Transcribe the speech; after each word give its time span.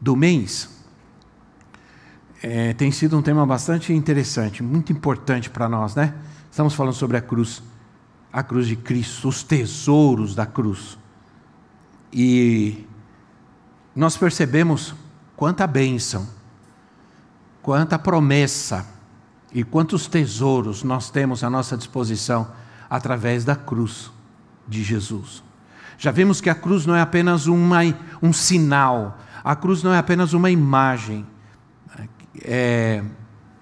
do 0.00 0.16
mês 0.16 0.78
é, 2.42 2.72
tem 2.72 2.90
sido 2.90 3.18
um 3.18 3.22
tema 3.22 3.44
bastante 3.44 3.92
interessante, 3.92 4.62
muito 4.62 4.92
importante 4.92 5.50
para 5.50 5.68
nós, 5.68 5.94
né? 5.94 6.14
Estamos 6.50 6.74
falando 6.74 6.94
sobre 6.94 7.16
a 7.16 7.20
cruz, 7.20 7.62
a 8.32 8.42
cruz 8.42 8.66
de 8.66 8.76
Cristo, 8.76 9.28
os 9.28 9.42
tesouros 9.42 10.34
da 10.34 10.46
cruz. 10.46 10.96
E 12.12 12.86
nós 13.94 14.16
percebemos 14.16 14.94
quanta 15.36 15.66
bênção, 15.66 16.28
quanta 17.60 17.98
promessa 17.98 18.86
e 19.52 19.64
quantos 19.64 20.06
tesouros 20.06 20.82
nós 20.82 21.10
temos 21.10 21.42
à 21.42 21.50
nossa 21.50 21.76
disposição 21.76 22.50
através 22.88 23.44
da 23.44 23.56
cruz 23.56 24.10
de 24.66 24.82
Jesus. 24.82 25.42
Já 25.98 26.12
vimos 26.12 26.40
que 26.40 26.48
a 26.48 26.54
cruz 26.54 26.86
não 26.86 26.94
é 26.94 27.00
apenas 27.00 27.46
uma, 27.46 27.80
um 28.22 28.32
sinal, 28.32 29.18
a 29.48 29.56
cruz 29.56 29.82
não 29.82 29.94
é 29.94 29.96
apenas 29.96 30.34
uma 30.34 30.50
imagem 30.50 31.26
é, 32.44 33.02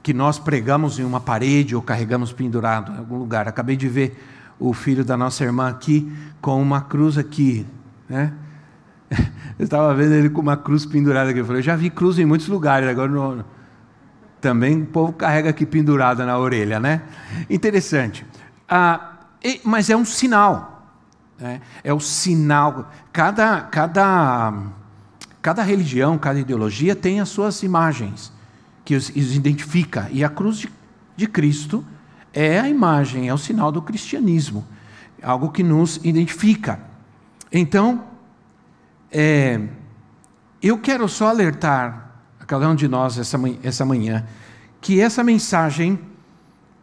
que 0.02 0.12
nós 0.12 0.36
pregamos 0.36 0.98
em 0.98 1.04
uma 1.04 1.20
parede 1.20 1.76
ou 1.76 1.80
carregamos 1.80 2.32
pendurado 2.32 2.90
em 2.90 2.98
algum 2.98 3.16
lugar. 3.16 3.46
Acabei 3.46 3.76
de 3.76 3.88
ver 3.88 4.20
o 4.58 4.72
filho 4.72 5.04
da 5.04 5.16
nossa 5.16 5.44
irmã 5.44 5.68
aqui 5.68 6.12
com 6.40 6.60
uma 6.60 6.80
cruz 6.80 7.16
aqui, 7.16 7.64
né? 8.08 8.32
Eu 9.56 9.62
estava 9.62 9.94
vendo 9.94 10.14
ele 10.14 10.28
com 10.28 10.40
uma 10.40 10.56
cruz 10.56 10.84
pendurada 10.84 11.30
aqui. 11.30 11.38
Eu 11.38 11.46
falei, 11.46 11.60
eu 11.60 11.64
já 11.64 11.76
vi 11.76 11.88
cruz 11.88 12.18
em 12.18 12.26
muitos 12.26 12.48
lugares, 12.48 12.88
agora 12.88 13.08
não, 13.12 13.44
também 14.40 14.82
o 14.82 14.86
povo 14.86 15.12
carrega 15.12 15.50
aqui 15.50 15.64
pendurada 15.64 16.26
na 16.26 16.36
orelha, 16.36 16.80
né? 16.80 17.02
Interessante. 17.48 18.26
Ah, 18.68 19.18
e, 19.42 19.60
mas 19.62 19.88
é 19.88 19.96
um 19.96 20.04
sinal. 20.04 20.90
Né? 21.38 21.60
É 21.84 21.94
o 21.94 22.00
sinal. 22.00 22.90
Cada, 23.12 23.60
cada 23.62 24.52
Cada 25.46 25.62
religião, 25.62 26.18
cada 26.18 26.40
ideologia 26.40 26.96
tem 26.96 27.20
as 27.20 27.28
suas 27.28 27.62
imagens 27.62 28.32
que 28.84 28.96
os, 28.96 29.10
os 29.10 29.36
identifica. 29.36 30.08
E 30.10 30.24
a 30.24 30.28
cruz 30.28 30.58
de, 30.58 30.68
de 31.16 31.28
Cristo 31.28 31.84
é 32.34 32.58
a 32.58 32.68
imagem, 32.68 33.28
é 33.28 33.32
o 33.32 33.38
sinal 33.38 33.70
do 33.70 33.80
cristianismo, 33.80 34.66
algo 35.22 35.52
que 35.52 35.62
nos 35.62 36.00
identifica. 36.02 36.80
Então, 37.52 38.02
é, 39.08 39.60
eu 40.60 40.78
quero 40.78 41.08
só 41.08 41.28
alertar 41.28 42.10
a 42.40 42.44
cada 42.44 42.68
um 42.68 42.74
de 42.74 42.88
nós 42.88 43.16
essa, 43.16 43.38
essa 43.62 43.84
manhã 43.84 44.26
que 44.80 45.00
essa 45.00 45.22
mensagem 45.22 45.96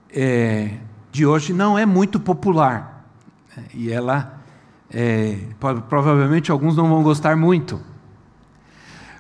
é, 0.10 0.78
de 1.12 1.26
hoje 1.26 1.52
não 1.52 1.78
é 1.78 1.86
muito 1.86 2.18
popular. 2.18 3.10
E 3.74 3.92
ela, 3.92 4.42
é, 4.90 5.38
provavelmente 5.90 6.50
alguns 6.50 6.78
não 6.78 6.88
vão 6.88 7.04
gostar 7.04 7.36
muito. 7.36 7.92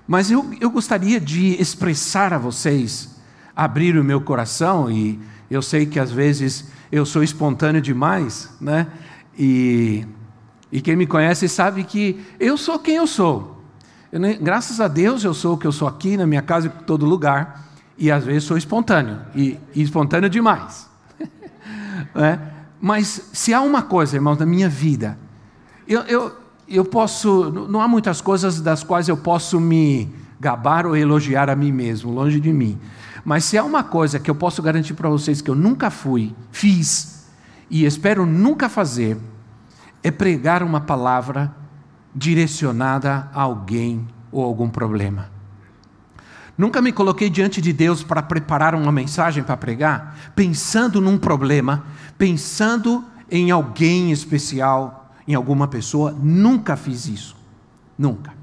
Mas 0.07 0.29
eu, 0.29 0.53
eu 0.59 0.69
gostaria 0.69 1.19
de 1.19 1.61
expressar 1.61 2.33
a 2.33 2.37
vocês, 2.37 3.09
abrir 3.55 3.97
o 3.97 4.03
meu 4.03 4.19
coração, 4.19 4.91
e 4.91 5.19
eu 5.49 5.61
sei 5.61 5.85
que 5.85 5.99
às 5.99 6.11
vezes 6.11 6.65
eu 6.91 7.05
sou 7.05 7.23
espontâneo 7.23 7.81
demais, 7.81 8.49
né? 8.59 8.87
E, 9.37 10.05
e 10.71 10.81
quem 10.81 10.95
me 10.95 11.07
conhece 11.07 11.47
sabe 11.47 11.83
que 11.83 12.19
eu 12.39 12.57
sou 12.57 12.77
quem 12.79 12.95
eu 12.95 13.07
sou. 13.07 13.63
Eu, 14.11 14.19
graças 14.41 14.79
a 14.79 14.87
Deus 14.87 15.23
eu 15.23 15.33
sou 15.33 15.55
o 15.55 15.57
que 15.57 15.65
eu 15.65 15.71
sou 15.71 15.87
aqui, 15.87 16.17
na 16.17 16.27
minha 16.27 16.41
casa, 16.41 16.67
em 16.67 16.83
todo 16.83 17.05
lugar, 17.05 17.63
e 17.97 18.11
às 18.11 18.25
vezes 18.25 18.43
sou 18.43 18.57
espontâneo, 18.57 19.19
e, 19.33 19.57
e 19.73 19.81
espontâneo 19.81 20.29
demais. 20.29 20.89
né? 22.13 22.39
Mas 22.79 23.29
se 23.31 23.53
há 23.53 23.61
uma 23.61 23.81
coisa, 23.81 24.17
irmãos, 24.17 24.37
na 24.37 24.45
minha 24.45 24.67
vida, 24.67 25.17
eu, 25.87 26.01
eu, 26.01 26.42
eu 26.67 26.85
posso, 26.85 27.51
não 27.69 27.81
há 27.81 27.87
muitas 27.87 28.21
coisas 28.21 28.61
das 28.61 28.83
quais 28.83 29.07
eu 29.07 29.17
posso 29.17 29.59
me 29.59 30.13
gabar 30.39 30.85
ou 30.85 30.95
elogiar 30.95 31.49
a 31.49 31.55
mim 31.55 31.71
mesmo, 31.71 32.11
longe 32.11 32.39
de 32.39 32.51
mim. 32.51 32.79
Mas 33.23 33.45
se 33.45 33.57
há 33.57 33.63
uma 33.63 33.83
coisa 33.83 34.19
que 34.19 34.29
eu 34.29 34.35
posso 34.35 34.61
garantir 34.61 34.93
para 34.93 35.09
vocês 35.09 35.41
que 35.41 35.49
eu 35.49 35.55
nunca 35.55 35.89
fui, 35.89 36.35
fiz 36.51 37.25
e 37.69 37.85
espero 37.85 38.25
nunca 38.25 38.67
fazer, 38.67 39.17
é 40.03 40.11
pregar 40.11 40.61
uma 40.61 40.81
palavra 40.81 41.55
direcionada 42.13 43.29
a 43.33 43.41
alguém 43.41 44.07
ou 44.31 44.43
algum 44.43 44.69
problema. 44.69 45.31
Nunca 46.57 46.81
me 46.81 46.91
coloquei 46.91 47.29
diante 47.29 47.61
de 47.61 47.73
Deus 47.73 48.03
para 48.03 48.21
preparar 48.21 48.75
uma 48.75 48.91
mensagem 48.91 49.43
para 49.43 49.57
pregar, 49.57 50.33
pensando 50.35 51.01
num 51.01 51.17
problema, 51.17 51.85
pensando 52.17 53.03
em 53.31 53.49
alguém 53.49 54.11
especial, 54.11 55.02
em 55.27 55.33
alguma 55.33 55.67
pessoa, 55.67 56.11
nunca 56.11 56.75
fiz 56.75 57.07
isso. 57.07 57.35
Nunca. 57.97 58.33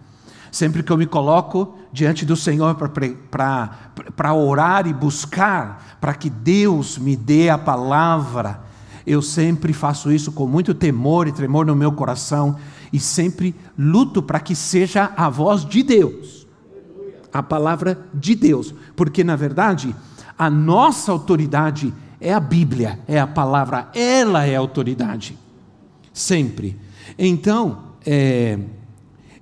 Sempre 0.50 0.82
que 0.82 0.90
eu 0.90 0.96
me 0.96 1.06
coloco 1.06 1.76
diante 1.92 2.24
do 2.24 2.36
Senhor 2.36 2.74
para 2.74 4.34
orar 4.34 4.86
e 4.86 4.92
buscar, 4.92 5.98
para 6.00 6.14
que 6.14 6.28
Deus 6.28 6.98
me 6.98 7.16
dê 7.16 7.48
a 7.48 7.58
palavra, 7.58 8.60
eu 9.06 9.22
sempre 9.22 9.72
faço 9.72 10.10
isso 10.10 10.32
com 10.32 10.46
muito 10.46 10.74
temor 10.74 11.28
e 11.28 11.32
tremor 11.32 11.66
no 11.66 11.76
meu 11.76 11.92
coração 11.92 12.56
e 12.92 12.98
sempre 12.98 13.54
luto 13.78 14.22
para 14.22 14.40
que 14.40 14.54
seja 14.54 15.12
a 15.16 15.28
voz 15.28 15.64
de 15.64 15.82
Deus, 15.82 16.46
a 17.32 17.42
palavra 17.42 17.98
de 18.12 18.34
Deus, 18.34 18.74
porque 18.96 19.22
na 19.22 19.36
verdade 19.36 19.94
a 20.36 20.50
nossa 20.50 21.12
autoridade 21.12 21.92
é 22.20 22.32
a 22.32 22.40
Bíblia, 22.40 23.00
é 23.06 23.20
a 23.20 23.26
palavra, 23.26 23.88
ela 23.94 24.44
é 24.46 24.56
a 24.56 24.60
autoridade 24.60 25.38
sempre. 26.20 26.76
Então, 27.18 27.78
é, 28.04 28.58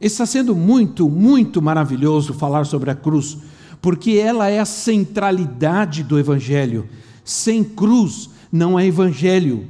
está 0.00 0.24
sendo 0.24 0.54
muito, 0.54 1.08
muito 1.08 1.60
maravilhoso 1.60 2.32
falar 2.32 2.64
sobre 2.64 2.90
a 2.90 2.94
cruz, 2.94 3.38
porque 3.80 4.12
ela 4.12 4.48
é 4.48 4.58
a 4.58 4.64
centralidade 4.64 6.02
do 6.02 6.18
Evangelho. 6.18 6.88
Sem 7.24 7.62
cruz 7.62 8.30
não 8.50 8.78
é 8.78 8.86
Evangelho. 8.86 9.66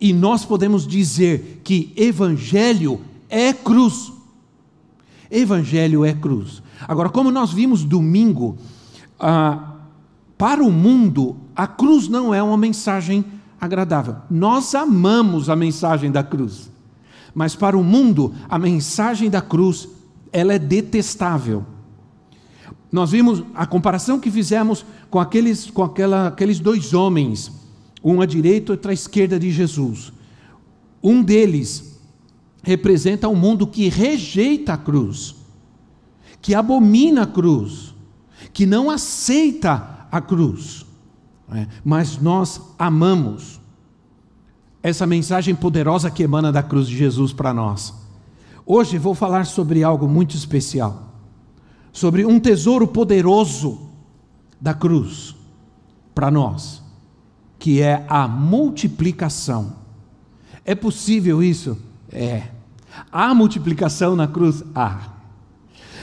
E 0.00 0.12
nós 0.12 0.44
podemos 0.44 0.86
dizer 0.86 1.60
que 1.62 1.92
Evangelho 1.96 3.00
é 3.28 3.52
cruz. 3.52 4.12
Evangelho 5.30 6.04
é 6.04 6.12
cruz. 6.12 6.62
Agora, 6.86 7.08
como 7.08 7.30
nós 7.30 7.52
vimos 7.52 7.84
domingo, 7.84 8.56
ah, 9.18 9.76
para 10.36 10.62
o 10.62 10.72
mundo, 10.72 11.36
a 11.54 11.66
cruz 11.66 12.08
não 12.08 12.34
é 12.34 12.42
uma 12.42 12.56
mensagem 12.56 13.24
agradável. 13.62 14.16
Nós 14.28 14.74
amamos 14.74 15.48
a 15.48 15.54
mensagem 15.54 16.10
da 16.10 16.24
cruz. 16.24 16.68
Mas 17.32 17.54
para 17.54 17.78
o 17.78 17.84
mundo, 17.84 18.34
a 18.48 18.58
mensagem 18.58 19.30
da 19.30 19.40
cruz, 19.40 19.88
ela 20.32 20.52
é 20.52 20.58
detestável. 20.58 21.64
Nós 22.90 23.12
vimos 23.12 23.44
a 23.54 23.64
comparação 23.64 24.18
que 24.18 24.32
fizemos 24.32 24.84
com 25.08 25.20
aqueles, 25.20 25.70
com 25.70 25.84
aquela, 25.84 26.26
aqueles 26.26 26.58
dois 26.58 26.92
homens, 26.92 27.52
um 28.02 28.20
à 28.20 28.26
direita 28.26 28.72
e 28.72 28.74
outro 28.74 28.90
à 28.90 28.94
esquerda 28.94 29.38
de 29.38 29.52
Jesus. 29.52 30.12
Um 31.00 31.22
deles 31.22 32.00
representa 32.64 33.28
um 33.28 33.36
mundo 33.36 33.64
que 33.64 33.88
rejeita 33.88 34.72
a 34.72 34.76
cruz, 34.76 35.36
que 36.40 36.52
abomina 36.52 37.22
a 37.22 37.26
cruz, 37.26 37.94
que 38.52 38.66
não 38.66 38.90
aceita 38.90 40.06
a 40.10 40.20
cruz. 40.20 40.84
É, 41.54 41.66
mas 41.84 42.18
nós 42.18 42.60
amamos 42.78 43.60
essa 44.82 45.06
mensagem 45.06 45.54
poderosa 45.54 46.10
que 46.10 46.22
emana 46.22 46.50
da 46.50 46.62
cruz 46.62 46.88
de 46.88 46.96
Jesus 46.96 47.32
para 47.32 47.52
nós. 47.52 47.94
Hoje 48.64 48.98
vou 48.98 49.14
falar 49.14 49.44
sobre 49.44 49.84
algo 49.84 50.08
muito 50.08 50.34
especial, 50.36 51.12
sobre 51.92 52.24
um 52.24 52.40
tesouro 52.40 52.88
poderoso 52.88 53.88
da 54.60 54.72
cruz 54.72 55.36
para 56.14 56.30
nós, 56.30 56.82
que 57.58 57.80
é 57.80 58.04
a 58.08 58.26
multiplicação. 58.26 59.74
É 60.64 60.74
possível 60.74 61.42
isso? 61.42 61.76
É. 62.10 62.48
Há 63.10 63.34
multiplicação 63.34 64.16
na 64.16 64.26
cruz? 64.26 64.62
Há. 64.74 65.10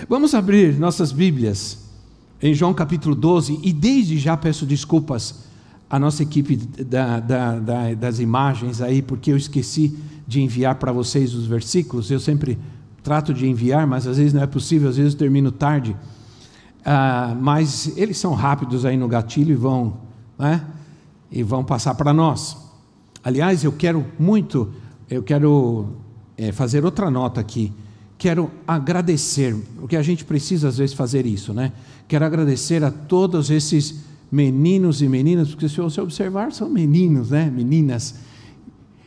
Vamos 0.07 0.33
abrir 0.33 0.77
nossas 0.77 1.11
Bíblias 1.11 1.88
em 2.41 2.53
João 2.53 2.73
capítulo 2.73 3.15
12, 3.15 3.59
e 3.63 3.73
desde 3.73 4.17
já 4.17 4.37
peço 4.37 4.65
desculpas 4.65 5.43
à 5.89 5.99
nossa 5.99 6.23
equipe 6.23 6.55
da, 6.55 7.19
da, 7.19 7.59
da, 7.59 7.93
das 7.93 8.19
imagens 8.19 8.81
aí, 8.81 9.01
porque 9.01 9.31
eu 9.31 9.37
esqueci 9.37 9.97
de 10.27 10.41
enviar 10.41 10.75
para 10.75 10.91
vocês 10.91 11.33
os 11.33 11.47
versículos. 11.47 12.09
Eu 12.09 12.19
sempre 12.19 12.57
trato 13.03 13.33
de 13.33 13.47
enviar, 13.47 13.87
mas 13.87 14.05
às 14.07 14.17
vezes 14.17 14.33
não 14.33 14.41
é 14.41 14.47
possível, 14.47 14.89
às 14.89 14.97
vezes 14.97 15.13
eu 15.13 15.19
termino 15.19 15.51
tarde. 15.51 15.95
ah, 16.85 17.35
mas 17.39 17.97
eles 17.97 18.17
são 18.17 18.33
rápidos 18.33 18.85
aí 18.85 18.95
no 18.95 19.07
gatilho 19.07 19.51
e 19.51 19.55
vão, 19.55 19.97
né? 20.37 20.63
E 21.31 21.43
vão 21.43 21.63
passar 21.63 21.95
para 21.95 22.13
nós. 22.13 22.57
Aliás, 23.23 23.63
eu 23.63 23.71
quero 23.71 24.05
muito, 24.17 24.71
eu 25.09 25.21
quero 25.21 25.97
é, 26.37 26.51
fazer 26.51 26.85
outra 26.85 27.11
nota 27.11 27.41
aqui. 27.41 27.73
Quero 28.19 28.51
agradecer, 28.67 29.55
porque 29.79 29.95
a 29.95 30.03
gente 30.03 30.23
precisa 30.23 30.67
às 30.67 30.77
vezes 30.77 30.93
fazer 30.93 31.25
isso, 31.25 31.53
né? 31.53 31.71
Quero 32.07 32.23
agradecer 32.23 32.83
a 32.83 32.91
todos 32.91 33.49
esses 33.49 34.01
meninos 34.31 35.01
e 35.01 35.07
meninas, 35.07 35.49
porque 35.49 35.67
se 35.67 35.77
você 35.77 35.99
observar, 35.99 36.51
são 36.51 36.69
meninos, 36.69 37.31
né? 37.31 37.49
Meninas 37.49 38.15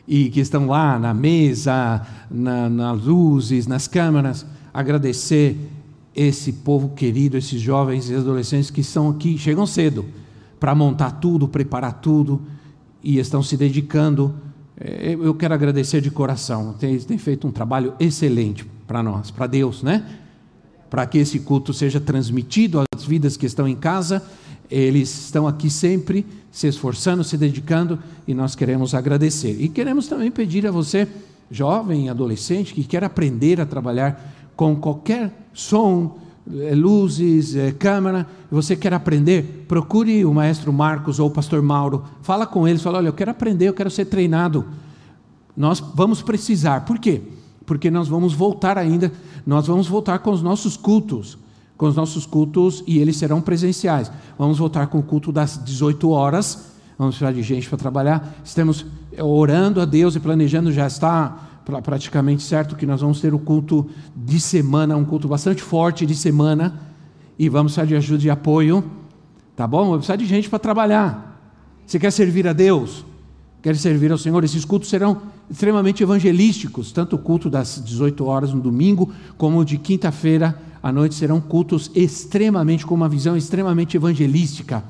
e 0.07 0.29
que 0.29 0.39
estão 0.39 0.67
lá 0.67 0.99
na 0.99 1.13
mesa, 1.13 2.01
na, 2.29 2.69
nas 2.69 3.03
luzes, 3.03 3.67
nas 3.67 3.87
câmeras, 3.87 4.45
agradecer 4.73 5.57
esse 6.15 6.51
povo 6.51 6.89
querido, 6.89 7.37
esses 7.37 7.61
jovens 7.61 8.09
e 8.09 8.15
adolescentes 8.15 8.69
que 8.69 8.81
estão 8.81 9.09
aqui, 9.09 9.37
chegam 9.37 9.65
cedo 9.65 10.05
para 10.59 10.75
montar 10.75 11.11
tudo, 11.11 11.47
preparar 11.47 12.01
tudo 12.01 12.41
e 13.03 13.17
estão 13.19 13.43
se 13.43 13.55
dedicando. 13.55 14.33
É, 14.79 15.13
eu 15.13 15.33
quero 15.35 15.53
agradecer 15.53 16.01
de 16.01 16.09
coração, 16.09 16.73
tem, 16.73 16.97
tem 16.99 17.17
feito 17.17 17.47
um 17.47 17.51
trabalho 17.51 17.93
excelente 17.99 18.65
para 18.87 19.03
nós, 19.03 19.29
para 19.29 19.47
Deus, 19.47 19.83
né? 19.83 20.03
Para 20.89 21.05
que 21.05 21.17
esse 21.17 21.39
culto 21.39 21.73
seja 21.73 21.99
transmitido 21.99 22.83
às 22.95 23.03
vidas 23.03 23.37
que 23.37 23.45
estão 23.45 23.67
em 23.67 23.75
casa, 23.75 24.23
eles 24.69 25.25
estão 25.25 25.47
aqui 25.47 25.69
sempre 25.69 26.25
se 26.51 26.67
esforçando, 26.67 27.23
se 27.23 27.37
dedicando 27.37 27.99
e 28.27 28.33
nós 28.33 28.55
queremos 28.55 28.93
agradecer. 28.93 29.55
E 29.59 29.69
queremos 29.69 30.07
também 30.07 30.31
pedir 30.31 30.65
a 30.67 30.71
você, 30.71 31.07
jovem, 31.49 32.09
adolescente, 32.09 32.73
que 32.73 32.83
quer 32.83 33.03
aprender 33.03 33.59
a 33.61 33.65
trabalhar 33.65 34.33
com 34.55 34.75
qualquer 34.75 35.31
som, 35.53 36.17
luzes, 36.45 37.55
eh, 37.55 37.71
câmera, 37.71 38.27
você 38.51 38.75
quer 38.75 38.93
aprender, 38.93 39.65
procure 39.67 40.25
o 40.25 40.33
maestro 40.33 40.73
Marcos 40.73 41.19
ou 41.19 41.27
o 41.29 41.31
pastor 41.31 41.61
Mauro, 41.61 42.03
fala 42.21 42.45
com 42.45 42.67
eles, 42.67 42.81
fala, 42.81 42.97
olha, 42.97 43.07
eu 43.07 43.13
quero 43.13 43.31
aprender, 43.31 43.69
eu 43.69 43.73
quero 43.73 43.89
ser 43.89 44.05
treinado. 44.05 44.65
Nós 45.55 45.79
vamos 45.79 46.21
precisar. 46.21 46.85
Por 46.85 46.99
quê? 46.99 47.21
Porque 47.65 47.89
nós 47.89 48.07
vamos 48.07 48.33
voltar 48.33 48.77
ainda, 48.77 49.11
nós 49.45 49.67
vamos 49.67 49.87
voltar 49.87 50.19
com 50.19 50.31
os 50.31 50.41
nossos 50.41 50.75
cultos 50.75 51.37
com 51.77 51.87
os 51.87 51.95
nossos 51.95 52.25
cultos 52.25 52.83
e 52.87 52.99
eles 52.99 53.17
serão 53.17 53.41
presenciais. 53.41 54.11
Vamos 54.37 54.57
voltar 54.57 54.87
com 54.87 54.99
o 54.99 55.03
culto 55.03 55.31
das 55.31 55.61
18 55.61 56.09
horas. 56.11 56.71
Vamos 56.97 57.15
precisar 57.15 57.33
de 57.33 57.43
gente 57.43 57.67
para 57.67 57.77
trabalhar. 57.77 58.35
Estamos 58.43 58.85
orando 59.19 59.81
a 59.81 59.85
Deus 59.85 60.15
e 60.15 60.19
planejando, 60.19 60.71
já 60.71 60.87
está 60.87 61.52
praticamente 61.63 62.43
certo 62.43 62.75
que 62.75 62.85
nós 62.85 63.01
vamos 63.01 63.21
ter 63.21 63.33
o 63.33 63.39
culto 63.39 63.89
de 64.15 64.39
semana, 64.39 64.95
um 64.97 65.05
culto 65.05 65.27
bastante 65.27 65.61
forte 65.61 66.05
de 66.05 66.15
semana, 66.15 66.79
e 67.37 67.49
vamos 67.49 67.73
precisar 67.73 67.87
de 67.87 67.95
ajuda 67.95 68.23
e 68.25 68.29
apoio, 68.29 68.83
tá 69.55 69.65
bom? 69.65 69.85
Vamos 69.85 69.97
precisar 69.97 70.17
de 70.17 70.25
gente 70.25 70.49
para 70.49 70.59
trabalhar. 70.59 71.33
Você 71.85 71.99
quer 71.99 72.11
servir 72.11 72.47
a 72.47 72.53
Deus? 72.53 73.05
Quer 73.61 73.75
servir 73.77 74.11
ao 74.11 74.17
Senhor? 74.17 74.43
Esses 74.43 74.65
cultos 74.65 74.89
serão 74.89 75.21
extremamente 75.49 76.03
evangelísticos, 76.03 76.91
tanto 76.91 77.15
o 77.15 77.19
culto 77.19 77.49
das 77.49 77.81
18 77.83 78.25
horas 78.25 78.53
no 78.53 78.59
domingo, 78.59 79.11
como 79.37 79.59
o 79.59 79.65
de 79.65 79.77
quinta-feira 79.77 80.59
à 80.81 80.91
noite 80.91 81.15
serão 81.15 81.39
cultos 81.39 81.89
extremamente, 81.95 82.85
com 82.85 82.93
uma 82.93 83.07
visão 83.07 83.37
extremamente 83.37 83.95
evangelística. 83.95 84.83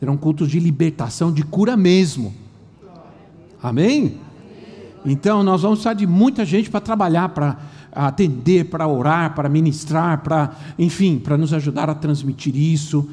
Serão 0.00 0.16
cultos 0.16 0.50
de 0.50 0.58
libertação, 0.58 1.30
de 1.30 1.42
cura 1.42 1.76
mesmo. 1.76 2.34
Amém? 3.62 4.18
Então, 5.06 5.42
nós 5.42 5.62
vamos 5.62 5.78
precisar 5.78 5.94
de 5.94 6.06
muita 6.06 6.44
gente 6.44 6.68
para 6.68 6.80
trabalhar, 6.80 7.28
para 7.28 7.56
atender, 7.92 8.64
para 8.64 8.88
orar, 8.88 9.34
para 9.34 9.48
ministrar, 9.48 10.22
para, 10.22 10.54
enfim, 10.76 11.18
para 11.18 11.38
nos 11.38 11.52
ajudar 11.52 11.88
a 11.88 11.94
transmitir 11.94 12.56
isso. 12.56 13.08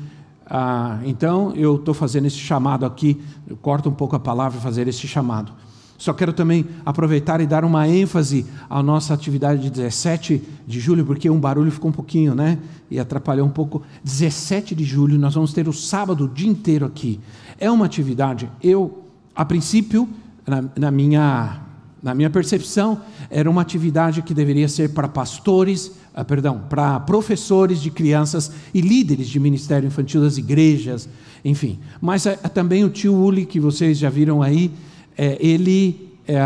Ah, 0.45 0.99
então, 1.05 1.53
eu 1.55 1.75
estou 1.75 1.93
fazendo 1.93 2.25
esse 2.25 2.37
chamado 2.37 2.85
aqui, 2.85 3.21
eu 3.47 3.55
corto 3.55 3.89
um 3.89 3.93
pouco 3.93 4.15
a 4.15 4.19
palavra 4.19 4.59
fazer 4.59 4.87
esse 4.87 5.07
chamado. 5.07 5.53
Só 5.97 6.11
quero 6.11 6.33
também 6.33 6.65
aproveitar 6.85 7.39
e 7.39 7.47
dar 7.47 7.63
uma 7.63 7.87
ênfase 7.87 8.45
à 8.69 8.83
nossa 8.83 9.13
atividade 9.13 9.61
de 9.61 9.69
17 9.69 10.43
de 10.67 10.79
julho, 10.79 11.05
porque 11.05 11.29
um 11.29 11.39
barulho 11.39 11.71
ficou 11.71 11.91
um 11.91 11.93
pouquinho, 11.93 12.35
né? 12.35 12.57
E 12.91 12.99
atrapalhou 12.99 13.47
um 13.47 13.49
pouco. 13.49 13.83
17 14.03 14.75
de 14.75 14.83
julho, 14.83 15.17
nós 15.17 15.35
vamos 15.35 15.53
ter 15.53 15.65
o 15.67 15.71
sábado 15.71 16.25
o 16.25 16.27
dia 16.27 16.49
inteiro 16.49 16.85
aqui. 16.85 17.21
É 17.57 17.71
uma 17.71 17.85
atividade, 17.85 18.49
eu, 18.61 19.03
a 19.33 19.45
princípio, 19.45 20.09
na, 20.45 20.63
na 20.75 20.91
minha, 20.91 21.61
na 22.03 22.13
minha 22.13 22.29
percepção, 22.29 23.01
era 23.29 23.49
uma 23.49 23.61
atividade 23.61 24.21
que 24.21 24.33
deveria 24.33 24.67
ser 24.67 24.89
para 24.89 25.07
pastores, 25.07 25.93
ah, 26.13 26.25
perdão, 26.25 26.61
para 26.69 26.99
professores 26.99 27.81
de 27.81 27.89
crianças 27.89 28.51
e 28.73 28.81
líderes 28.81 29.29
de 29.29 29.39
ministério 29.39 29.87
infantil 29.87 30.19
das 30.19 30.37
igrejas, 30.37 31.07
enfim. 31.45 31.79
Mas 32.01 32.25
é 32.25 32.35
também 32.35 32.83
o 32.83 32.89
tio 32.89 33.15
Uli, 33.15 33.45
que 33.45 33.57
vocês 33.57 33.97
já 33.97 34.09
viram 34.09 34.41
aí, 34.41 34.69
é, 35.17 35.37
ele, 35.39 36.09
é, 36.27 36.37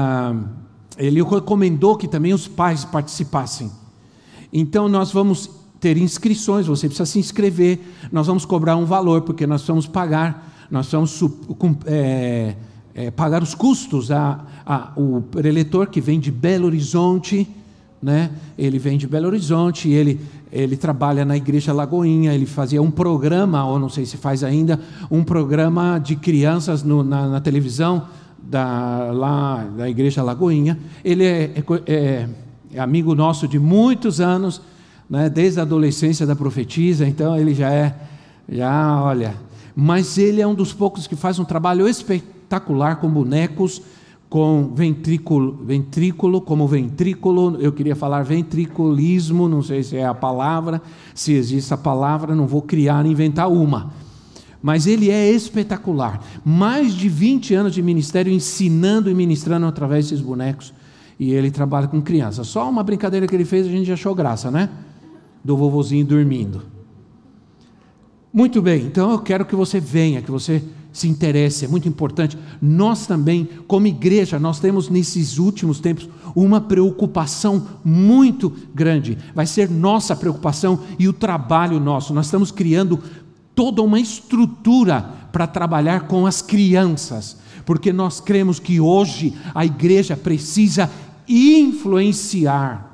ele 0.95 1.23
recomendou 1.23 1.97
que 1.97 2.07
também 2.07 2.35
os 2.35 2.47
pais 2.47 2.85
participassem. 2.85 3.71
Então 4.53 4.87
nós 4.87 5.11
vamos 5.11 5.49
ter 5.79 5.97
inscrições, 5.97 6.67
você 6.67 6.87
precisa 6.87 7.05
se 7.07 7.17
inscrever, 7.17 7.79
nós 8.11 8.27
vamos 8.27 8.45
cobrar 8.45 8.75
um 8.75 8.85
valor, 8.85 9.21
porque 9.23 9.47
nós 9.47 9.65
vamos 9.65 9.87
pagar, 9.87 10.67
nós 10.69 10.91
vamos 10.91 11.19
é, 11.87 12.55
é, 12.97 13.11
pagar 13.11 13.43
os 13.43 13.53
custos. 13.53 14.09
A, 14.09 14.39
a, 14.65 14.91
o 14.95 15.21
preletor 15.21 15.87
que 15.87 16.01
vem 16.01 16.19
de 16.19 16.31
Belo 16.31 16.65
Horizonte, 16.65 17.47
né? 18.01 18.31
ele 18.57 18.79
vem 18.79 18.97
de 18.97 19.07
Belo 19.07 19.27
Horizonte, 19.27 19.87
ele, 19.87 20.19
ele 20.51 20.75
trabalha 20.75 21.23
na 21.23 21.37
Igreja 21.37 21.71
Lagoinha, 21.71 22.33
ele 22.33 22.47
fazia 22.47 22.81
um 22.81 22.89
programa, 22.89 23.63
ou 23.65 23.77
não 23.77 23.87
sei 23.87 24.05
se 24.05 24.17
faz 24.17 24.43
ainda, 24.43 24.79
um 25.11 25.23
programa 25.23 25.99
de 25.99 26.15
crianças 26.15 26.81
no, 26.81 27.03
na, 27.03 27.27
na 27.27 27.39
televisão, 27.39 28.07
da, 28.41 29.11
lá 29.11 29.63
da 29.77 29.87
Igreja 29.87 30.23
Lagoinha. 30.23 30.79
Ele 31.03 31.23
é, 31.23 31.63
é, 31.85 32.27
é, 32.73 32.79
amigo 32.79 33.13
nosso 33.13 33.47
de 33.47 33.59
muitos 33.59 34.19
anos, 34.19 34.61
né, 35.07 35.29
desde 35.29 35.59
a 35.59 35.63
adolescência 35.63 36.25
da 36.25 36.35
profetisa, 36.35 37.07
então 37.07 37.37
ele 37.37 37.53
já 37.53 37.71
é, 37.71 37.95
já 38.49 39.01
olha. 39.03 39.35
Mas 39.75 40.17
ele 40.17 40.41
é 40.41 40.47
um 40.47 40.55
dos 40.55 40.73
poucos 40.73 41.05
que 41.05 41.15
faz 41.15 41.37
um 41.37 41.45
trabalho 41.45 41.87
espetacular 41.87 42.36
com 42.99 43.09
bonecos, 43.09 43.81
com 44.29 44.73
ventrículo, 44.75 45.59
ventrículo, 45.63 46.41
como 46.41 46.67
ventrículo, 46.67 47.57
eu 47.59 47.71
queria 47.71 47.95
falar 47.95 48.23
ventriculismo, 48.23 49.47
não 49.47 49.61
sei 49.61 49.83
se 49.83 49.95
é 49.95 50.05
a 50.05 50.13
palavra, 50.13 50.81
se 51.15 51.33
existe 51.33 51.73
a 51.73 51.77
palavra, 51.77 52.35
não 52.35 52.45
vou 52.45 52.61
criar, 52.61 53.05
inventar 53.05 53.49
uma 53.49 54.07
mas 54.61 54.87
ele 54.87 55.09
é 55.09 55.31
espetacular. 55.31 56.21
Mais 56.43 56.93
de 56.93 57.07
20 57.07 57.53
anos 57.53 57.73
de 57.73 57.81
ministério 57.81 58.31
ensinando 58.31 59.09
e 59.09 59.13
ministrando 59.13 59.65
através 59.65 60.09
desses 60.09 60.23
bonecos. 60.23 60.73
E 61.19 61.31
ele 61.31 61.49
trabalha 61.49 61.87
com 61.87 62.01
crianças. 62.01 62.47
Só 62.47 62.69
uma 62.69 62.83
brincadeira 62.83 63.27
que 63.27 63.35
ele 63.35 63.45
fez, 63.45 63.65
a 63.65 63.69
gente 63.69 63.91
achou 63.91 64.13
graça, 64.13 64.51
né? 64.51 64.69
Do 65.43 65.55
vovozinho 65.55 66.05
dormindo. 66.05 66.63
Muito 68.33 68.61
bem, 68.61 68.85
então 68.85 69.11
eu 69.11 69.19
quero 69.19 69.45
que 69.45 69.55
você 69.55 69.79
venha, 69.79 70.21
que 70.21 70.29
você 70.29 70.61
se 70.97 71.07
interesse, 71.07 71.65
é 71.65 71.67
muito 71.67 71.87
importante. 71.87 72.37
Nós 72.61 73.05
também, 73.05 73.47
como 73.67 73.87
igreja, 73.87 74.39
nós 74.39 74.59
temos 74.59 74.89
nesses 74.89 75.37
últimos 75.37 75.79
tempos 75.79 76.09
uma 76.35 76.59
preocupação 76.59 77.67
muito 77.83 78.51
grande. 78.73 79.17
Vai 79.35 79.45
ser 79.45 79.69
nossa 79.69 80.15
preocupação 80.15 80.79
e 80.97 81.07
o 81.07 81.13
trabalho 81.13 81.79
nosso. 81.79 82.13
Nós 82.13 82.25
estamos 82.25 82.51
criando 82.51 82.99
toda 83.53 83.81
uma 83.81 83.99
estrutura 83.99 85.01
para 85.31 85.47
trabalhar 85.47 86.07
com 86.07 86.25
as 86.25 86.41
crianças, 86.41 87.37
porque 87.65 87.93
nós 87.93 88.19
cremos 88.19 88.59
que 88.59 88.79
hoje 88.79 89.35
a 89.53 89.65
igreja 89.65 90.17
precisa 90.17 90.89
influenciar 91.27 92.91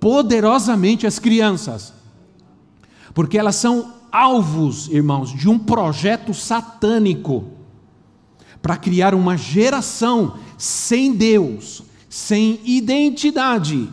poderosamente 0.00 1.06
as 1.06 1.18
crianças, 1.18 1.92
porque 3.12 3.38
elas 3.38 3.56
são 3.56 3.92
alvos, 4.14 4.88
irmãos, 4.88 5.32
de 5.32 5.48
um 5.48 5.58
projeto 5.58 6.32
satânico 6.32 7.44
para 8.62 8.76
criar 8.76 9.14
uma 9.14 9.36
geração 9.36 10.38
sem 10.56 11.12
Deus, 11.12 11.82
sem 12.08 12.60
identidade, 12.64 13.90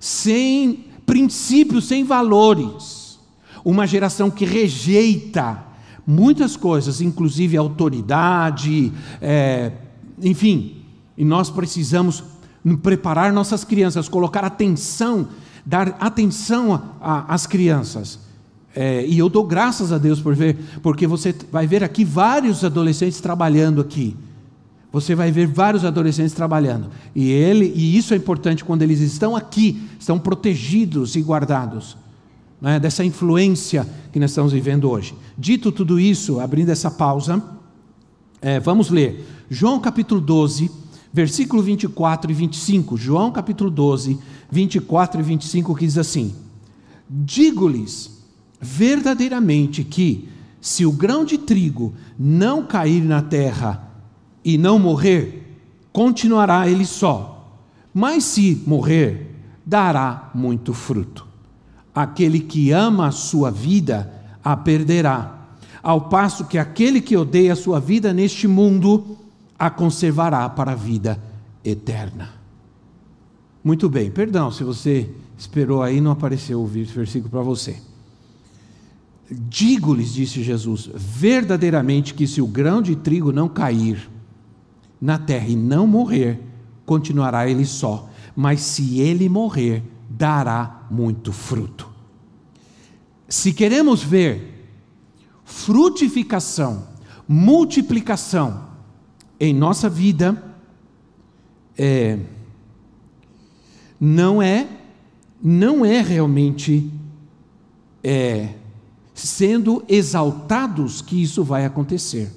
sem 0.00 0.86
princípios, 1.06 1.86
sem 1.86 2.02
valores 2.02 3.08
uma 3.64 3.86
geração 3.86 4.30
que 4.30 4.46
rejeita 4.46 5.62
muitas 6.06 6.56
coisas, 6.56 7.02
inclusive 7.02 7.54
autoridade, 7.54 8.90
é, 9.20 9.72
enfim. 10.22 10.84
E 11.16 11.22
nós 11.24 11.50
precisamos 11.50 12.24
preparar 12.82 13.30
nossas 13.30 13.64
crianças, 13.64 14.08
colocar 14.08 14.42
atenção, 14.42 15.28
dar 15.66 15.96
atenção 16.00 16.96
às 17.00 17.46
crianças. 17.46 18.18
É, 18.80 19.04
e 19.04 19.18
eu 19.18 19.28
dou 19.28 19.42
graças 19.42 19.90
a 19.90 19.98
Deus 19.98 20.20
por 20.20 20.36
ver, 20.36 20.56
porque 20.84 21.04
você 21.04 21.34
vai 21.50 21.66
ver 21.66 21.82
aqui 21.82 22.04
vários 22.04 22.62
adolescentes 22.62 23.20
trabalhando 23.20 23.80
aqui. 23.80 24.16
Você 24.92 25.16
vai 25.16 25.32
ver 25.32 25.48
vários 25.48 25.84
adolescentes 25.84 26.32
trabalhando. 26.32 26.88
E 27.12 27.28
ele, 27.28 27.72
e 27.74 27.98
isso 27.98 28.14
é 28.14 28.16
importante 28.16 28.64
quando 28.64 28.82
eles 28.82 29.00
estão 29.00 29.34
aqui, 29.34 29.82
estão 29.98 30.16
protegidos 30.16 31.16
e 31.16 31.20
guardados 31.20 31.96
né, 32.60 32.78
dessa 32.78 33.04
influência 33.04 33.84
que 34.12 34.20
nós 34.20 34.30
estamos 34.30 34.52
vivendo 34.52 34.88
hoje. 34.88 35.12
Dito 35.36 35.72
tudo 35.72 35.98
isso, 35.98 36.38
abrindo 36.38 36.68
essa 36.68 36.88
pausa, 36.88 37.42
é, 38.40 38.60
vamos 38.60 38.90
ler 38.90 39.26
João 39.50 39.80
capítulo 39.80 40.20
12, 40.20 40.70
versículo 41.12 41.64
24 41.64 42.30
e 42.30 42.34
25. 42.34 42.96
João 42.96 43.32
capítulo 43.32 43.72
12, 43.72 44.20
24 44.48 45.20
e 45.20 45.24
25, 45.24 45.74
que 45.74 45.84
diz 45.84 45.98
assim: 45.98 46.32
Digo-lhes 47.10 48.17
verdadeiramente 48.60 49.84
que, 49.84 50.28
se 50.60 50.84
o 50.84 50.92
grão 50.92 51.24
de 51.24 51.38
trigo 51.38 51.94
não 52.18 52.66
cair 52.66 53.02
na 53.02 53.22
terra 53.22 53.88
e 54.44 54.58
não 54.58 54.78
morrer, 54.78 55.56
continuará 55.92 56.68
ele 56.68 56.84
só, 56.84 57.60
mas 57.92 58.24
se 58.24 58.62
morrer, 58.66 59.34
dará 59.64 60.30
muito 60.34 60.72
fruto. 60.72 61.26
Aquele 61.94 62.40
que 62.40 62.70
ama 62.70 63.08
a 63.08 63.12
sua 63.12 63.50
vida, 63.50 64.12
a 64.42 64.56
perderá, 64.56 65.38
ao 65.82 66.02
passo 66.02 66.46
que 66.46 66.58
aquele 66.58 67.00
que 67.00 67.16
odeia 67.16 67.52
a 67.52 67.56
sua 67.56 67.80
vida 67.80 68.12
neste 68.12 68.46
mundo, 68.46 69.18
a 69.58 69.70
conservará 69.70 70.48
para 70.48 70.72
a 70.72 70.76
vida 70.76 71.20
eterna. 71.64 72.30
Muito 73.62 73.88
bem, 73.88 74.10
perdão 74.10 74.50
se 74.50 74.62
você 74.64 75.10
esperou 75.36 75.82
aí 75.82 76.00
não 76.00 76.12
apareceu 76.12 76.60
o 76.62 76.66
versículo 76.66 77.30
para 77.30 77.42
você. 77.42 77.80
Digo-lhes, 79.30 80.14
disse 80.14 80.42
Jesus, 80.42 80.90
verdadeiramente 80.94 82.14
que 82.14 82.26
se 82.26 82.40
o 82.40 82.46
grão 82.46 82.80
de 82.80 82.96
trigo 82.96 83.30
não 83.30 83.48
cair 83.48 84.08
na 85.00 85.18
terra 85.18 85.48
e 85.48 85.56
não 85.56 85.86
morrer, 85.86 86.40
continuará 86.86 87.48
ele 87.48 87.66
só, 87.66 88.08
mas 88.34 88.60
se 88.60 89.00
ele 89.00 89.28
morrer, 89.28 89.82
dará 90.08 90.86
muito 90.90 91.32
fruto. 91.32 91.88
Se 93.28 93.52
queremos 93.52 94.02
ver 94.02 94.70
frutificação, 95.44 96.88
multiplicação 97.28 98.68
em 99.38 99.52
nossa 99.52 99.90
vida, 99.90 100.42
é, 101.76 102.18
não 104.00 104.42
é 104.42 104.68
não 105.42 105.84
é 105.84 106.00
realmente 106.00 106.90
é, 108.02 108.54
sendo 109.26 109.82
exaltados 109.88 111.02
que 111.02 111.20
isso 111.20 111.42
vai 111.42 111.64
acontecer. 111.64 112.30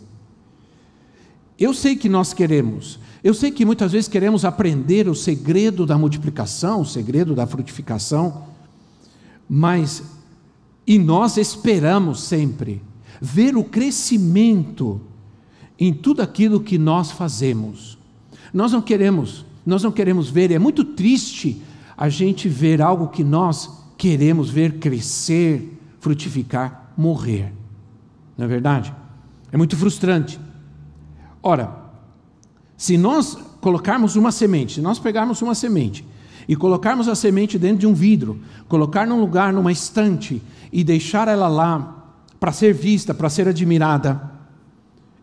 Eu 1.59 1.73
sei 1.73 1.95
que 1.95 2.09
nós 2.09 2.33
queremos, 2.33 2.97
eu 3.23 3.33
sei 3.33 3.51
que 3.51 3.65
muitas 3.65 3.91
vezes 3.91 4.07
queremos 4.07 4.43
aprender 4.43 5.07
o 5.07 5.13
segredo 5.13 5.85
da 5.85 5.97
multiplicação, 5.97 6.81
o 6.81 6.85
segredo 6.85 7.35
da 7.35 7.45
frutificação, 7.45 8.45
mas 9.47 10.01
e 10.87 10.97
nós 10.97 11.37
esperamos 11.37 12.21
sempre 12.21 12.81
ver 13.21 13.55
o 13.55 13.63
crescimento 13.63 14.99
em 15.77 15.93
tudo 15.93 16.21
aquilo 16.21 16.59
que 16.59 16.77
nós 16.79 17.11
fazemos. 17.11 17.97
Nós 18.51 18.71
não 18.71 18.81
queremos, 18.81 19.45
nós 19.63 19.83
não 19.83 19.91
queremos 19.91 20.29
ver, 20.29 20.51
é 20.51 20.57
muito 20.57 20.83
triste 20.83 21.61
a 21.95 22.09
gente 22.09 22.49
ver 22.49 22.81
algo 22.81 23.09
que 23.09 23.23
nós 23.23 23.69
queremos 23.97 24.49
ver 24.49 24.79
crescer, 24.79 25.79
frutificar, 26.01 26.91
morrer. 26.97 27.53
Não 28.37 28.45
é 28.45 28.47
verdade? 28.47 28.93
É 29.51 29.55
muito 29.55 29.77
frustrante. 29.77 30.39
Ora, 31.41 31.73
se 32.75 32.97
nós 32.97 33.37
colocarmos 33.61 34.15
uma 34.15 34.31
semente, 34.31 34.73
se 34.73 34.81
nós 34.81 34.97
pegarmos 34.97 35.41
uma 35.41 35.53
semente 35.53 36.03
e 36.47 36.55
colocarmos 36.55 37.07
a 37.07 37.13
semente 37.13 37.57
dentro 37.59 37.77
de 37.77 37.87
um 37.87 37.93
vidro, 37.93 38.41
colocar 38.67 39.05
num 39.05 39.21
lugar, 39.21 39.53
numa 39.53 39.71
estante 39.71 40.41
e 40.73 40.83
deixar 40.83 41.27
ela 41.27 41.47
lá 41.47 42.15
para 42.39 42.51
ser 42.51 42.73
vista, 42.73 43.13
para 43.13 43.29
ser 43.29 43.47
admirada, 43.47 44.31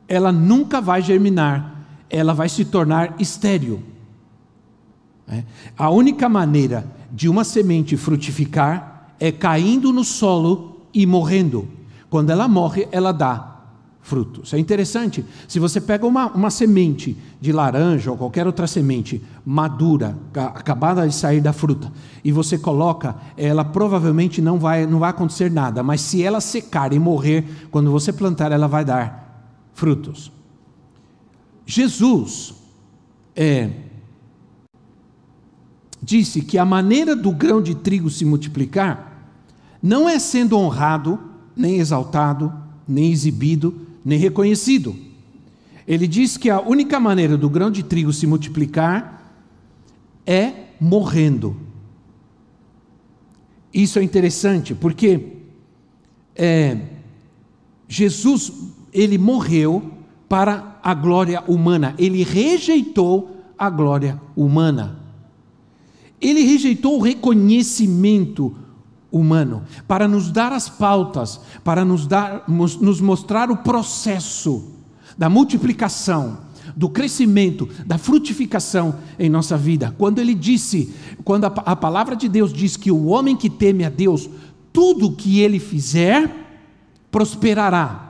ela 0.07 0.31
nunca 0.31 0.81
vai 0.81 1.03
germinar, 1.03 1.85
ela 2.09 2.33
vai 2.33 2.49
se 2.49 2.65
tornar 2.65 3.17
estéril. 3.19 3.83
É. 5.27 5.43
A 5.77 5.91
única 5.91 6.29
maneira 6.29 6.87
de 7.13 7.29
uma 7.29 7.43
semente 7.43 7.97
frutificar 7.97 9.15
é 9.19 9.33
caindo 9.33 9.93
no 9.93 10.05
solo 10.05 10.68
e 10.93 11.07
morrendo. 11.07 11.69
Quando 12.11 12.31
ela 12.31 12.49
morre, 12.49 12.89
ela 12.91 13.13
dá 13.13 13.59
frutos. 14.09 14.55
É 14.55 14.59
interessante, 14.59 15.25
se 15.47 15.59
você 15.59 15.81
pega 15.81 16.07
uma, 16.07 16.29
uma 16.29 16.51
semente 16.51 17.17
de 17.39 17.53
laranja 17.53 18.11
ou 18.11 18.17
qualquer 18.17 18.47
outra 18.47 18.67
semente 18.67 19.23
madura, 19.45 20.17
acabada 20.35 21.07
de 21.07 21.15
sair 21.15 21.43
da 21.43 21.53
fruta, 21.53 21.93
e 22.25 22.33
você 22.33 22.57
coloca, 22.57 23.15
ela 23.37 23.65
provavelmente 23.65 24.41
não 24.41 24.59
vai, 24.59 24.87
não 24.87 24.99
vai 24.99 25.11
acontecer 25.11 25.51
nada, 25.51 25.83
mas 25.83 26.01
se 26.01 26.23
ela 26.23 26.41
secar 26.41 26.93
e 26.95 26.99
morrer, 26.99 27.45
quando 27.71 27.93
você 27.93 28.13
plantar, 28.13 28.51
ela 28.51 28.67
vai 28.67 28.85
dar 28.85 29.53
frutos. 29.75 30.33
Jesus 31.67 32.55
é, 33.37 33.71
disse 36.03 36.41
que 36.41 36.57
a 36.57 36.65
maneira 36.65 37.15
do 37.15 37.31
grão 37.31 37.61
de 37.61 37.75
trigo 37.75 38.09
se 38.09 38.25
multiplicar 38.25 39.08
não 39.83 40.09
é 40.09 40.19
sendo 40.19 40.57
honrado, 40.57 41.19
nem 41.57 41.79
exaltado, 41.79 42.53
nem 42.87 43.13
exibido, 43.13 43.87
nem 44.05 44.19
reconhecido. 44.19 44.97
Ele 45.87 46.07
diz 46.07 46.37
que 46.37 46.51
a 46.51 46.61
única 46.61 47.01
maneira 47.01 47.37
do 47.37 47.49
grão 47.49 47.71
de 47.71 47.83
trigo 47.83 48.13
se 48.13 48.27
multiplicar 48.27 49.33
é 50.27 50.53
morrendo. 50.81 51.57
Isso 53.73 53.99
é 53.99 54.03
interessante, 54.03 54.75
porque 54.75 55.39
é, 56.35 56.79
Jesus 57.89 58.53
ele 58.93 59.19
morreu 59.19 59.91
para 60.29 60.79
a 60.83 60.95
glória 60.95 61.43
humana. 61.47 61.95
Ele 61.99 62.23
rejeitou 62.23 63.37
a 63.57 63.71
glória 63.71 64.21
humana. 64.37 64.99
Ele 66.21 66.43
rejeitou 66.43 66.99
o 66.99 67.03
reconhecimento 67.03 68.47
humano, 68.47 68.68
para 69.87 70.07
nos 70.07 70.31
dar 70.31 70.53
as 70.53 70.69
pautas, 70.69 71.41
para 71.65 71.85
nos, 71.85 72.07
dar, 72.07 72.45
nos 72.49 73.01
mostrar 73.01 73.51
o 73.51 73.59
processo 73.59 74.73
da 75.17 75.29
multiplicação, 75.29 76.39
do 76.77 76.89
crescimento, 76.89 77.69
da 77.87 77.97
frutificação 77.99 78.97
em 79.19 79.31
nossa 79.31 79.57
vida. 79.57 79.95
Quando 79.97 80.19
ele 80.19 80.35
disse, 80.35 80.95
quando 81.25 81.45
a, 81.47 81.49
a 81.49 81.75
palavra 81.75 82.15
de 82.15 82.29
Deus 82.29 82.53
diz 82.53 82.77
que 82.77 82.91
o 82.91 83.07
homem 83.07 83.37
que 83.37 83.49
teme 83.49 83.85
a 83.85 83.89
Deus, 83.89 84.29
tudo 84.73 85.13
que 85.13 85.41
ele 85.41 85.59
fizer, 85.59 86.31
prosperará. 87.11 88.05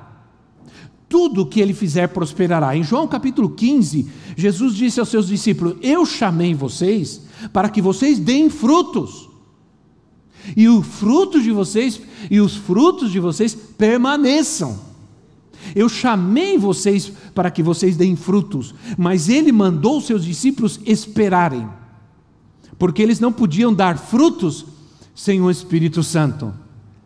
Tudo 1.09 1.47
que 1.47 1.61
ele 1.61 1.73
fizer 1.73 2.09
prosperará. 2.09 2.77
Em 2.77 2.83
João 2.83 3.09
capítulo 3.09 3.51
15, 3.51 4.11
Jesus 4.37 4.75
disse 4.75 5.01
aos 5.01 5.09
seus 5.09 5.29
discípulos: 5.29 5.77
Eu 5.81 6.05
chamei 6.05 6.53
vocês 6.53 7.23
para 7.51 7.71
que 7.71 7.81
vocês 7.81 8.19
deem 8.19 8.51
frutos 8.51 9.28
e 10.57 10.69
o 10.69 10.83
fruto 10.83 11.43
de 11.43 11.51
vocês 11.51 12.01
e 12.31 12.41
os 12.41 12.57
frutos 12.57 13.11
de 13.11 13.21
vocês 13.21 13.55
permaneçam. 13.55 14.79
Eu 15.75 15.89
chamei 15.89 16.57
vocês 16.57 17.13
para 17.35 17.51
que 17.51 17.63
vocês 17.63 17.97
deem 17.97 18.17
frutos, 18.17 18.75
mas 18.97 19.29
ele 19.29 19.53
mandou 19.53 20.01
seus 20.01 20.25
discípulos 20.25 20.81
esperarem, 20.87 21.69
porque 22.79 23.03
eles 23.03 23.21
não 23.21 23.33
podiam 23.33 23.73
dar 23.73 23.99
frutos 23.99 24.65
sem 25.15 25.41
o 25.41 25.51
Espírito 25.51 26.03
Santo, 26.03 26.55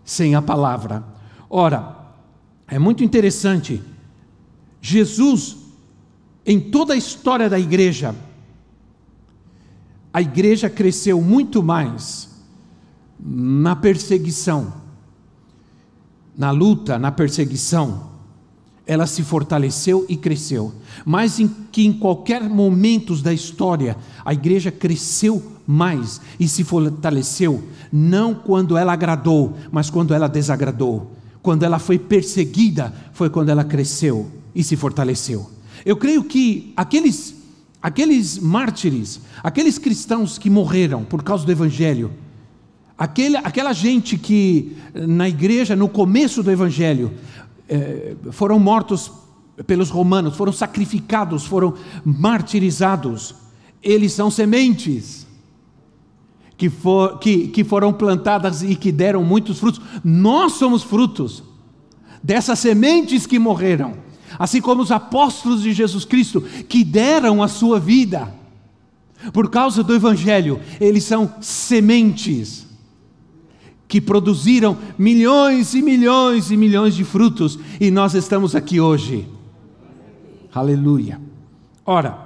sem 0.04 0.34
a 0.34 0.42
palavra. 0.42 1.04
Ora, 1.48 1.96
é 2.68 2.78
muito 2.78 3.02
interessante, 3.02 3.82
Jesus, 4.80 5.56
em 6.44 6.60
toda 6.60 6.94
a 6.94 6.96
história 6.96 7.48
da 7.48 7.58
igreja, 7.58 8.14
a 10.12 10.20
igreja 10.20 10.68
cresceu 10.68 11.20
muito 11.22 11.62
mais 11.62 12.31
na 13.24 13.76
perseguição, 13.76 14.72
na 16.36 16.50
luta, 16.50 16.98
na 16.98 17.12
perseguição, 17.12 18.10
ela 18.84 19.06
se 19.06 19.22
fortaleceu 19.22 20.04
e 20.08 20.16
cresceu. 20.16 20.72
Mas 21.04 21.38
em 21.38 21.48
que 21.70 21.86
em 21.86 21.92
qualquer 21.92 22.42
momento 22.42 23.14
da 23.16 23.32
história 23.32 23.96
a 24.24 24.32
igreja 24.32 24.72
cresceu 24.72 25.42
mais 25.64 26.20
e 26.40 26.48
se 26.48 26.64
fortaleceu, 26.64 27.62
não 27.92 28.34
quando 28.34 28.76
ela 28.76 28.92
agradou, 28.92 29.56
mas 29.70 29.88
quando 29.88 30.12
ela 30.12 30.28
desagradou. 30.28 31.12
Quando 31.40 31.62
ela 31.62 31.78
foi 31.78 31.98
perseguida, 31.98 32.92
foi 33.12 33.30
quando 33.30 33.50
ela 33.50 33.64
cresceu 33.64 34.30
e 34.54 34.64
se 34.64 34.76
fortaleceu. 34.76 35.48
Eu 35.84 35.96
creio 35.96 36.24
que 36.24 36.72
aqueles 36.76 37.40
aqueles 37.80 38.38
mártires, 38.38 39.20
aqueles 39.42 39.76
cristãos 39.76 40.38
que 40.38 40.48
morreram 40.48 41.02
por 41.02 41.24
causa 41.24 41.44
do 41.44 41.50
evangelho, 41.50 42.12
Aquele, 42.96 43.36
aquela 43.38 43.72
gente 43.72 44.16
que 44.18 44.76
na 44.94 45.28
igreja, 45.28 45.74
no 45.74 45.88
começo 45.88 46.42
do 46.42 46.50
Evangelho, 46.50 47.12
eh, 47.68 48.14
foram 48.30 48.58
mortos 48.58 49.10
pelos 49.66 49.90
romanos, 49.90 50.36
foram 50.36 50.52
sacrificados, 50.52 51.46
foram 51.46 51.74
martirizados, 52.04 53.34
eles 53.82 54.12
são 54.12 54.30
sementes. 54.30 55.26
que, 56.56 56.70
for, 56.70 57.18
que, 57.18 57.48
que 57.48 57.64
foram 57.64 57.92
plantadas 57.92 58.62
e 58.62 58.76
que 58.76 58.92
deram 58.92 59.24
muitos 59.24 59.58
frutos. 59.58 59.80
Nós 60.04 60.52
somos 60.52 60.84
frutos 60.84 61.42
dessas 62.22 62.60
sementes 62.60 63.26
que 63.26 63.36
morreram, 63.36 63.94
assim 64.38 64.60
como 64.60 64.80
os 64.80 64.92
apóstolos 64.92 65.62
de 65.62 65.72
Jesus 65.72 66.04
Cristo 66.04 66.40
que 66.68 66.84
deram 66.84 67.42
a 67.42 67.48
sua 67.48 67.80
vida. 67.80 68.32
Por 69.32 69.50
causa 69.50 69.82
do 69.82 69.92
Evangelho, 69.92 70.60
eles 70.80 71.02
são 71.02 71.34
sementes 71.40 72.66
que 73.92 74.00
produziram 74.00 74.78
milhões 74.96 75.74
e 75.74 75.82
milhões 75.82 76.50
e 76.50 76.56
milhões 76.56 76.94
de 76.94 77.04
frutos, 77.04 77.58
e 77.78 77.90
nós 77.90 78.14
estamos 78.14 78.56
aqui 78.56 78.80
hoje. 78.80 79.28
Aleluia. 80.50 81.20
Ora, 81.84 82.16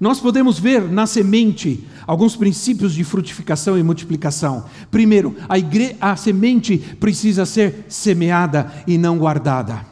nós 0.00 0.18
podemos 0.18 0.58
ver 0.58 0.82
na 0.90 1.06
semente 1.06 1.86
alguns 2.08 2.34
princípios 2.34 2.92
de 2.92 3.04
frutificação 3.04 3.78
e 3.78 3.84
multiplicação. 3.84 4.64
Primeiro, 4.90 5.36
a, 5.48 5.56
igre... 5.56 5.96
a 6.00 6.16
semente 6.16 6.76
precisa 6.98 7.46
ser 7.46 7.84
semeada 7.88 8.72
e 8.84 8.98
não 8.98 9.16
guardada. 9.16 9.86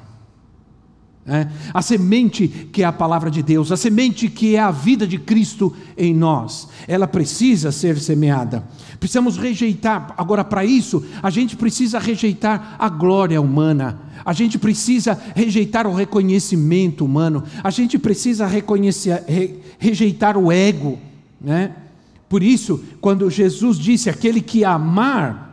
É? 1.31 1.47
A 1.75 1.83
semente 1.83 2.49
que 2.49 2.83
é 2.83 2.87
a 2.87 2.93
palavra 2.93 3.31
de 3.31 3.43
Deus, 3.43 3.71
a 3.71 3.77
semente 3.77 4.31
que 4.31 4.57
é 4.57 4.61
a 4.61 4.71
vida 4.71 5.07
de 5.07 5.19
Cristo 5.19 5.77
em 5.95 6.15
nós, 6.15 6.69
ela 6.87 7.07
precisa 7.07 7.71
ser 7.71 7.99
semeada. 7.99 8.65
Precisamos 8.99 9.37
rejeitar, 9.37 10.15
agora 10.17 10.43
para 10.43 10.65
isso, 10.65 11.05
a 11.23 11.29
gente 11.29 11.55
precisa 11.55 11.99
rejeitar 11.99 12.77
a 12.79 12.89
glória 12.89 13.39
humana, 13.43 14.01
a 14.25 14.33
gente 14.33 14.59
precisa 14.59 15.21
rejeitar 15.37 15.87
o 15.87 15.95
reconhecimento 15.95 17.05
humano, 17.05 17.45
a 17.63 17.69
gente 17.69 17.99
precisa 17.99 18.47
reconhecer, 18.47 19.23
re, 19.29 19.59
rejeitar 19.79 20.39
o 20.39 20.51
ego. 20.51 20.99
Né? 21.39 21.75
Por 22.27 22.43
isso, 22.43 22.83
quando 23.03 23.31
Jesus 23.31 23.79
disse: 23.79 24.09
aquele 24.09 24.41
que 24.41 24.65
amar, 24.65 25.48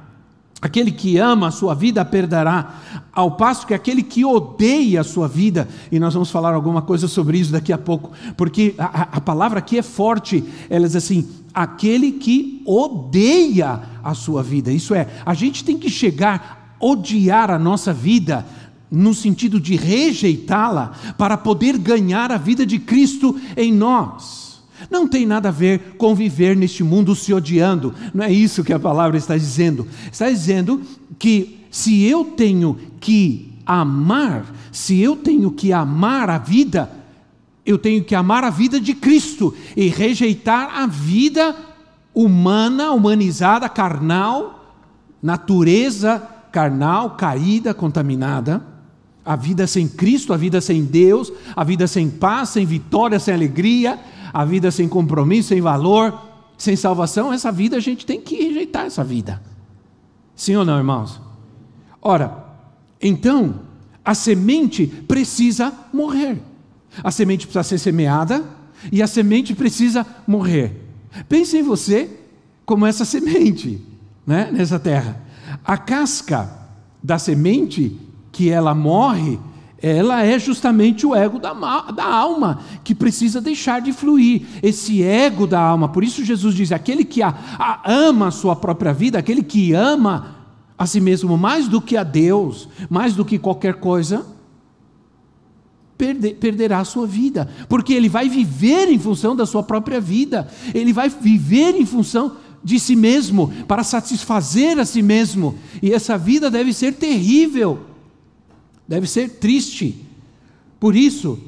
Aquele 0.61 0.91
que 0.91 1.17
ama 1.17 1.47
a 1.47 1.51
sua 1.51 1.75
vida 1.75 2.03
perderá, 2.05 2.75
ao 3.13 3.31
passo 3.31 3.67
que 3.67 3.73
aquele 3.73 4.01
que 4.01 4.23
odeia 4.23 5.01
a 5.01 5.03
sua 5.03 5.27
vida, 5.27 5.67
e 5.91 5.99
nós 5.99 6.13
vamos 6.13 6.31
falar 6.31 6.53
alguma 6.53 6.81
coisa 6.81 7.07
sobre 7.07 7.37
isso 7.37 7.51
daqui 7.51 7.73
a 7.73 7.77
pouco, 7.77 8.11
porque 8.37 8.73
a, 8.77 9.17
a 9.17 9.21
palavra 9.21 9.59
aqui 9.59 9.77
é 9.77 9.83
forte, 9.83 10.43
ela 10.69 10.87
diz 10.87 10.95
assim: 10.95 11.27
aquele 11.53 12.13
que 12.13 12.61
odeia 12.65 13.81
a 14.03 14.13
sua 14.13 14.41
vida, 14.41 14.71
isso 14.71 14.95
é, 14.95 15.07
a 15.25 15.33
gente 15.33 15.63
tem 15.63 15.77
que 15.77 15.89
chegar 15.89 16.77
a 16.79 16.85
odiar 16.85 17.51
a 17.51 17.59
nossa 17.59 17.93
vida, 17.93 18.45
no 18.89 19.13
sentido 19.13 19.59
de 19.59 19.75
rejeitá-la, 19.75 20.93
para 21.17 21.37
poder 21.37 21.77
ganhar 21.77 22.31
a 22.31 22.37
vida 22.37 22.65
de 22.65 22.79
Cristo 22.79 23.39
em 23.57 23.73
nós. 23.73 24.44
Não 24.89 25.07
tem 25.07 25.25
nada 25.25 25.49
a 25.49 25.51
ver 25.51 25.95
com 25.97 26.15
viver 26.15 26.55
neste 26.55 26.83
mundo 26.83 27.15
se 27.15 27.33
odiando. 27.33 27.93
Não 28.13 28.23
é 28.23 28.31
isso 28.31 28.63
que 28.63 28.73
a 28.73 28.79
palavra 28.79 29.17
está 29.17 29.37
dizendo. 29.37 29.87
Está 30.11 30.29
dizendo 30.29 30.81
que 31.17 31.65
se 31.71 32.03
eu 32.03 32.25
tenho 32.25 32.77
que 32.99 33.53
amar, 33.65 34.45
se 34.71 34.99
eu 34.99 35.15
tenho 35.15 35.51
que 35.51 35.73
amar 35.73 36.29
a 36.29 36.37
vida, 36.37 36.89
eu 37.65 37.77
tenho 37.77 38.03
que 38.03 38.15
amar 38.15 38.43
a 38.43 38.49
vida 38.49 38.79
de 38.79 38.93
Cristo 38.93 39.53
e 39.75 39.87
rejeitar 39.87 40.79
a 40.79 40.85
vida 40.85 41.55
humana, 42.13 42.91
humanizada, 42.91 43.67
carnal, 43.67 44.75
natureza 45.21 46.35
carnal, 46.55 47.17
caída, 47.17 47.73
contaminada. 47.73 48.63
A 49.25 49.35
vida 49.35 49.67
sem 49.67 49.89
Cristo, 49.89 50.31
a 50.31 50.37
vida 50.37 50.61
sem 50.61 50.85
Deus, 50.85 51.33
a 51.53 51.65
vida 51.65 51.85
sem 51.85 52.09
paz, 52.09 52.49
sem 52.49 52.65
vitória, 52.65 53.19
sem 53.19 53.33
alegria, 53.33 53.99
a 54.35 54.43
vida 54.43 54.69
sem 54.69 54.89
compromisso, 54.89 55.47
sem 55.47 55.61
valor, 55.61 56.13
sem 56.57 56.75
salvação, 56.75 57.31
essa 57.31 57.53
vida 57.53 57.77
a 57.77 57.79
gente 57.79 58.05
tem 58.05 58.19
que 58.19 58.35
rejeitar 58.35 58.85
essa 58.85 59.01
vida. 59.01 59.41
Sim 60.35 60.57
ou 60.57 60.65
não, 60.65 60.77
irmãos? 60.77 61.21
Ora, 62.01 62.43
então, 63.01 63.61
a 64.03 64.13
semente 64.13 64.87
precisa 64.87 65.73
morrer. 65.93 66.37
A 67.01 67.11
semente 67.11 67.47
precisa 67.47 67.63
ser 67.63 67.77
semeada 67.77 68.43
e 68.91 69.01
a 69.01 69.07
semente 69.07 69.55
precisa 69.55 70.05
morrer. 70.27 70.81
Pense 71.29 71.57
em 71.57 71.63
você 71.63 72.09
como 72.65 72.85
essa 72.85 73.05
semente, 73.05 73.81
né, 74.27 74.49
nessa 74.51 74.77
terra. 74.77 75.21
A 75.63 75.77
casca 75.77 76.51
da 77.01 77.17
semente 77.17 77.97
que 78.33 78.49
ela 78.49 78.75
morre, 78.75 79.39
ela 79.81 80.23
é 80.23 80.39
justamente 80.39 81.05
o 81.05 81.13
ego 81.13 81.37
da, 81.37 81.53
da, 81.91 82.05
alma, 82.05 82.59
que 82.83 82.95
precisa 82.95 83.41
deixar 83.41 83.81
de 83.81 83.91
fluir. 83.91 84.43
Esse 84.63 85.03
ego 85.03 85.45
da 85.45 85.59
alma. 85.59 85.89
Por 85.89 86.03
isso 86.03 86.23
Jesus 86.23 86.55
diz: 86.55 86.71
aquele 86.71 87.03
que 87.03 87.21
a, 87.21 87.35
a 87.59 87.81
ama 87.85 88.27
a 88.27 88.31
sua 88.31 88.55
própria 88.55 88.93
vida, 88.93 89.19
aquele 89.19 89.43
que 89.43 89.73
ama 89.73 90.35
a 90.77 90.85
si 90.85 90.99
mesmo 90.99 91.37
mais 91.37 91.67
do 91.67 91.81
que 91.81 91.97
a 91.97 92.03
Deus, 92.03 92.69
mais 92.89 93.13
do 93.13 93.25
que 93.25 93.37
qualquer 93.37 93.75
coisa, 93.75 94.25
perder, 95.97 96.35
perderá 96.35 96.79
a 96.79 96.85
sua 96.85 97.05
vida. 97.05 97.49
Porque 97.67 97.93
ele 97.93 98.09
vai 98.09 98.29
viver 98.29 98.89
em 98.89 98.99
função 98.99 99.35
da 99.35 99.45
sua 99.45 99.63
própria 99.63 99.99
vida, 99.99 100.47
ele 100.73 100.93
vai 100.93 101.09
viver 101.09 101.75
em 101.75 101.85
função 101.85 102.37
de 102.63 102.79
si 102.79 102.95
mesmo, 102.95 103.53
para 103.67 103.83
satisfazer 103.83 104.79
a 104.79 104.85
si 104.85 105.01
mesmo. 105.01 105.55
E 105.83 105.93
essa 105.93 106.17
vida 106.17 106.49
deve 106.49 106.73
ser 106.73 106.93
terrível 106.93 107.94
deve 108.87 109.07
ser 109.07 109.29
triste. 109.39 110.05
Por 110.79 110.95
isso, 110.95 111.39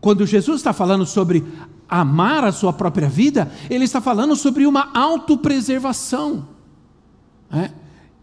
quando 0.00 0.26
Jesus 0.26 0.60
está 0.60 0.72
falando 0.72 1.04
sobre 1.04 1.44
amar 1.88 2.44
a 2.44 2.52
sua 2.52 2.72
própria 2.72 3.08
vida, 3.08 3.50
ele 3.70 3.84
está 3.84 4.00
falando 4.00 4.34
sobre 4.34 4.66
uma 4.66 4.90
autopreservação. 4.94 6.48
É? 7.50 7.70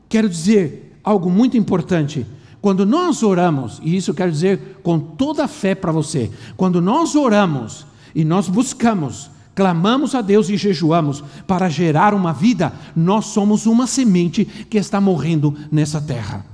Quero 0.10 0.30
dizer 0.30 1.00
algo 1.04 1.30
muito 1.30 1.58
importante. 1.58 2.26
Quando 2.62 2.86
nós 2.86 3.24
oramos, 3.24 3.82
e 3.84 3.96
isso 3.96 4.14
quero 4.14 4.32
dizer 4.32 4.80
com 4.82 4.98
toda 4.98 5.44
a 5.44 5.48
fé 5.48 5.76
para 5.76 5.92
você, 5.92 6.32
quando 6.56 6.82
nós 6.82 7.16
oramos 7.16 7.86
e 8.16 8.24
nós 8.24 8.48
buscamos, 8.48 9.30
clamamos 9.54 10.16
a 10.16 10.22
Deus 10.22 10.50
e 10.50 10.56
jejuamos 10.56 11.24
para 11.46 11.68
gerar 11.68 12.14
uma 12.14 12.32
vida, 12.32 12.72
nós 12.96 13.26
somos 13.26 13.66
uma 13.66 13.86
semente 13.86 14.46
que 14.46 14.78
está 14.78 15.02
morrendo 15.02 15.54
nessa 15.70 16.00
terra. 16.00 16.53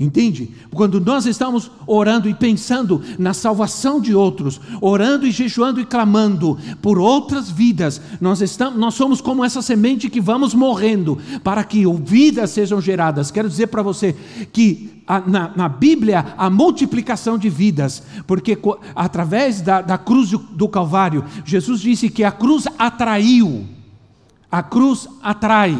Entende? 0.00 0.50
Quando 0.72 0.98
nós 0.98 1.26
estamos 1.26 1.70
orando 1.86 2.26
e 2.26 2.32
pensando 2.32 3.02
na 3.18 3.34
salvação 3.34 4.00
de 4.00 4.14
outros, 4.14 4.58
orando 4.80 5.26
e 5.26 5.30
jejuando 5.30 5.78
e 5.78 5.84
clamando 5.84 6.58
por 6.80 6.98
outras 6.98 7.50
vidas, 7.50 8.00
nós, 8.18 8.40
estamos, 8.40 8.78
nós 8.78 8.94
somos 8.94 9.20
como 9.20 9.44
essa 9.44 9.60
semente 9.60 10.08
que 10.08 10.18
vamos 10.18 10.54
morrendo 10.54 11.18
para 11.44 11.62
que 11.62 11.84
vidas 11.98 12.48
sejam 12.48 12.80
geradas. 12.80 13.30
Quero 13.30 13.46
dizer 13.46 13.66
para 13.66 13.82
você 13.82 14.16
que 14.50 15.02
a, 15.06 15.20
na, 15.20 15.52
na, 15.54 15.68
Bíblia 15.68 16.32
a 16.38 16.48
multiplicação 16.48 17.36
de 17.36 17.50
vidas, 17.50 18.02
porque 18.26 18.58
através 18.96 19.60
da, 19.60 19.82
da 19.82 19.98
cruz 19.98 20.30
do, 20.30 20.38
do 20.38 20.66
Calvário, 20.66 21.26
Jesus 21.44 21.78
disse 21.78 22.08
que 22.08 22.24
a 22.24 22.32
cruz 22.32 22.66
atraiu, 22.78 23.66
a 24.50 24.62
cruz 24.62 25.06
atrai. 25.22 25.76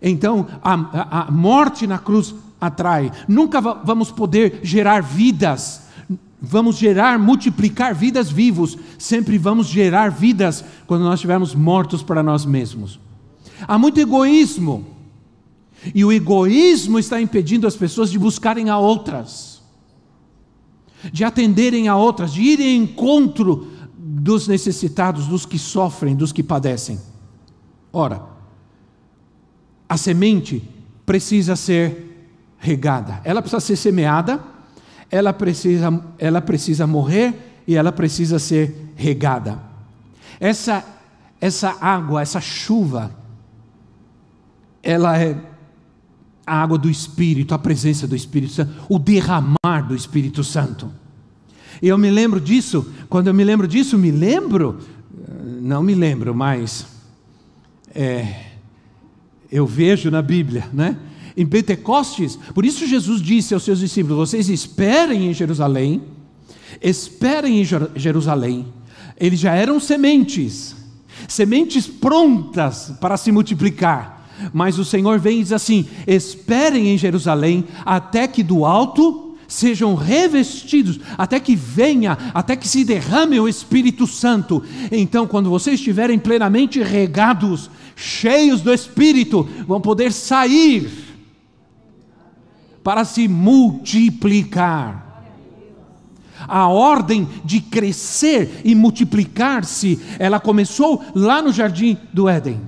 Então, 0.00 0.46
a, 0.62 0.74
a, 0.74 1.26
a 1.26 1.30
morte 1.32 1.84
na 1.84 1.98
cruz 1.98 2.32
atrai. 2.60 3.12
Nunca 3.28 3.60
vamos 3.60 4.10
poder 4.10 4.60
gerar 4.62 5.02
vidas, 5.02 5.82
vamos 6.40 6.76
gerar, 6.76 7.18
multiplicar 7.18 7.94
vidas 7.94 8.30
vivos, 8.30 8.76
sempre 8.98 9.38
vamos 9.38 9.66
gerar 9.66 10.10
vidas 10.10 10.64
quando 10.86 11.02
nós 11.02 11.14
estivermos 11.14 11.54
mortos 11.54 12.02
para 12.02 12.22
nós 12.22 12.44
mesmos. 12.44 13.00
Há 13.66 13.78
muito 13.78 13.98
egoísmo, 13.98 14.86
e 15.94 16.04
o 16.04 16.12
egoísmo 16.12 16.98
está 16.98 17.20
impedindo 17.20 17.66
as 17.66 17.76
pessoas 17.76 18.10
de 18.10 18.18
buscarem 18.18 18.70
a 18.70 18.78
outras, 18.78 19.62
de 21.12 21.24
atenderem 21.24 21.88
a 21.88 21.96
outras, 21.96 22.32
de 22.32 22.42
irem 22.42 22.76
em 22.76 22.82
encontro 22.82 23.72
dos 23.96 24.48
necessitados, 24.48 25.26
dos 25.26 25.46
que 25.46 25.58
sofrem, 25.58 26.16
dos 26.16 26.32
que 26.32 26.42
padecem. 26.42 26.98
Ora, 27.92 28.22
a 29.88 29.96
semente 29.96 30.62
precisa 31.04 31.54
ser 31.54 32.05
regada. 32.58 33.20
Ela 33.24 33.40
precisa 33.40 33.60
ser 33.60 33.76
semeada, 33.76 34.40
ela 35.10 35.32
precisa, 35.32 36.04
ela 36.18 36.40
precisa 36.40 36.86
morrer 36.86 37.62
e 37.66 37.74
ela 37.76 37.92
precisa 37.92 38.38
ser 38.38 38.92
regada. 38.96 39.60
Essa, 40.40 40.84
essa 41.40 41.76
água, 41.80 42.22
essa 42.22 42.40
chuva, 42.40 43.10
ela 44.82 45.18
é 45.18 45.36
a 46.46 46.62
água 46.62 46.78
do 46.78 46.88
Espírito, 46.88 47.54
a 47.54 47.58
presença 47.58 48.06
do 48.06 48.14
Espírito 48.14 48.52
Santo, 48.52 48.72
o 48.88 48.98
derramar 48.98 49.82
do 49.86 49.96
Espírito 49.96 50.44
Santo. 50.44 50.90
E 51.82 51.88
eu 51.88 51.98
me 51.98 52.10
lembro 52.10 52.40
disso, 52.40 52.90
quando 53.08 53.26
eu 53.26 53.34
me 53.34 53.44
lembro 53.44 53.66
disso, 53.66 53.98
me 53.98 54.10
lembro, 54.10 54.78
não 55.60 55.82
me 55.82 55.94
lembro, 55.94 56.34
mas 56.34 56.86
é, 57.94 58.44
eu 59.50 59.66
vejo 59.66 60.10
na 60.10 60.22
Bíblia, 60.22 60.68
né? 60.72 60.96
Em 61.36 61.46
Pentecostes. 61.46 62.38
Por 62.54 62.64
isso 62.64 62.86
Jesus 62.86 63.20
disse 63.20 63.54
aos 63.54 63.62
seus 63.62 63.80
discípulos: 63.80 64.30
Vocês 64.30 64.48
esperem 64.48 65.28
em 65.28 65.34
Jerusalém, 65.34 66.02
esperem 66.80 67.60
em 67.60 67.64
Jerusalém. 67.96 68.66
Eles 69.18 69.40
já 69.40 69.54
eram 69.54 69.80
sementes. 69.80 70.74
sementes 71.28 71.86
prontas 71.86 72.92
para 73.00 73.16
se 73.16 73.32
multiplicar. 73.32 74.16
Mas 74.52 74.78
o 74.78 74.84
Senhor 74.84 75.18
vem 75.18 75.40
e 75.40 75.42
diz 75.42 75.52
assim: 75.52 75.86
esperem 76.06 76.88
em 76.88 76.98
Jerusalém 76.98 77.64
até 77.84 78.28
que 78.28 78.42
do 78.42 78.64
alto 78.64 79.34
sejam 79.48 79.94
revestidos, 79.94 80.98
até 81.16 81.38
que 81.38 81.54
venha, 81.54 82.18
até 82.34 82.56
que 82.56 82.66
se 82.66 82.84
derrame 82.84 83.38
o 83.38 83.48
Espírito 83.48 84.06
Santo. 84.06 84.62
Então, 84.90 85.26
quando 85.26 85.48
vocês 85.50 85.78
estiverem 85.78 86.18
plenamente 86.18 86.82
regados, 86.82 87.70
cheios 87.94 88.60
do 88.60 88.72
Espírito, 88.72 89.48
vão 89.66 89.80
poder 89.80 90.12
sair 90.12 91.05
para 92.86 93.04
se 93.04 93.26
multiplicar. 93.26 95.24
A 96.46 96.68
ordem 96.68 97.28
de 97.44 97.60
crescer 97.60 98.60
e 98.64 98.76
multiplicar-se, 98.76 100.00
ela 100.20 100.38
começou 100.38 101.02
lá 101.12 101.42
no 101.42 101.52
jardim 101.52 101.98
do 102.12 102.28
Éden. 102.28 102.60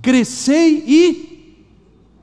Crescei 0.00 0.84
e 0.86 1.58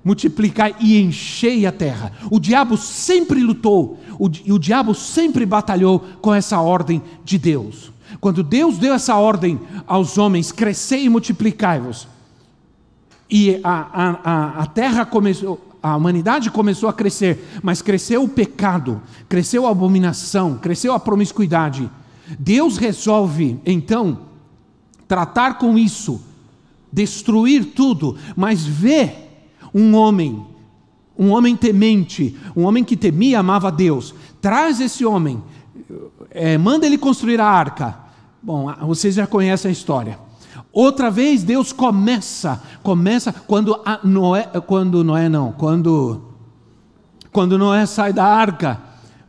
multiplicai 0.02 0.78
e 0.80 1.02
enchei 1.02 1.66
a 1.66 1.74
terra. 1.74 2.14
O 2.32 2.40
diabo 2.40 2.78
sempre 2.78 3.44
lutou, 3.44 4.00
o, 4.18 4.30
e 4.46 4.54
o 4.54 4.58
diabo 4.58 4.96
sempre 4.96 5.46
batalhou 5.46 6.00
com 6.22 6.34
essa 6.34 6.62
ordem 6.62 7.02
de 7.26 7.38
Deus. 7.38 7.92
Quando 8.22 8.44
Deus 8.44 8.78
deu 8.78 8.94
essa 8.94 9.18
ordem 9.18 9.60
aos 9.86 10.18
homens, 10.18 10.54
crescei 10.54 11.04
e 11.04 11.10
multiplicai-vos, 11.10 12.08
e 13.30 13.60
a, 13.62 13.72
a, 13.72 14.10
a, 14.24 14.62
a 14.62 14.66
terra 14.68 15.06
começou, 15.06 15.69
a 15.82 15.96
humanidade 15.96 16.52
começou 16.52 16.90
a 16.90 16.94
crescer, 16.94 17.60
mas 17.64 17.82
cresceu 17.82 18.24
o 18.24 18.30
pecado, 18.30 19.02
cresceu 19.28 19.66
a 19.66 19.72
abominação, 19.72 20.58
cresceu 20.58 20.94
a 20.94 21.00
promiscuidade. 21.00 21.90
Deus 22.38 22.78
resolve, 22.78 23.60
então, 23.66 24.20
tratar 25.08 25.58
com 25.58 25.78
isso, 25.78 26.22
destruir 26.92 27.74
tudo, 27.74 28.18
mas 28.36 28.66
vê 28.66 29.14
um 29.74 29.96
homem, 29.96 30.46
um 31.18 31.30
homem 31.30 31.56
temente, 31.56 32.38
um 32.56 32.64
homem 32.64 32.84
que 32.84 32.98
temia 32.98 33.32
e 33.32 33.36
amava 33.36 33.72
Deus, 33.72 34.14
traz 34.42 34.80
esse 34.80 35.06
homem, 35.06 35.42
é, 36.30 36.58
manda 36.58 36.86
ele 36.86 36.98
construir 36.98 37.40
a 37.40 37.48
arca. 37.48 37.98
Bom, 38.42 38.72
vocês 38.86 39.16
já 39.16 39.26
conhecem 39.26 39.70
a 39.70 39.72
história. 39.72 40.20
Outra 40.72 41.10
vez 41.10 41.44
Deus 41.44 41.74
começa, 41.74 42.62
começa 42.84 43.34
quando 43.34 43.80
Noé, 44.04 44.44
quando 44.68 45.04
Noé 45.04 45.28
não, 45.28 45.52
quando 45.52 46.22
quando 47.32 47.58
Noé 47.58 47.86
sai 47.86 48.14
da 48.14 48.26
arca, 48.26 48.80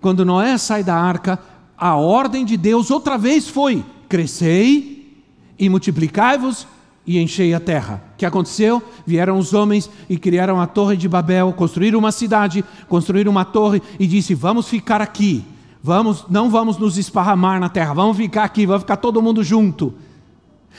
quando 0.00 0.24
Noé 0.24 0.56
sai 0.58 0.82
da 0.82 0.96
arca, 0.96 1.38
a 1.76 1.96
ordem 1.96 2.44
de 2.44 2.56
Deus 2.56 2.90
outra 2.90 3.16
vez 3.16 3.48
foi: 3.48 3.84
crescei 4.08 5.24
e 5.58 5.68
multiplicai-vos 5.68 6.66
e 7.06 7.18
enchei 7.18 7.54
a 7.54 7.60
terra. 7.60 8.02
O 8.14 8.18
que 8.18 8.26
aconteceu? 8.26 8.82
Vieram 9.06 9.38
os 9.38 9.54
homens 9.54 9.90
e 10.08 10.18
criaram 10.18 10.60
a 10.60 10.66
torre 10.66 10.96
de 10.96 11.08
Babel, 11.08 11.52
construíram 11.54 11.98
uma 11.98 12.12
cidade, 12.12 12.62
construíram 12.86 13.32
uma 13.32 13.46
torre 13.46 13.82
e 13.98 14.06
disse: 14.06 14.34
"Vamos 14.34 14.68
ficar 14.68 15.00
aqui. 15.00 15.42
Vamos, 15.82 16.26
não 16.28 16.50
vamos 16.50 16.76
nos 16.76 16.98
esparramar 16.98 17.58
na 17.58 17.70
terra. 17.70 17.94
Vamos 17.94 18.18
ficar 18.18 18.44
aqui, 18.44 18.66
vamos 18.66 18.82
ficar 18.82 18.98
todo 18.98 19.22
mundo 19.22 19.42
junto." 19.42 19.94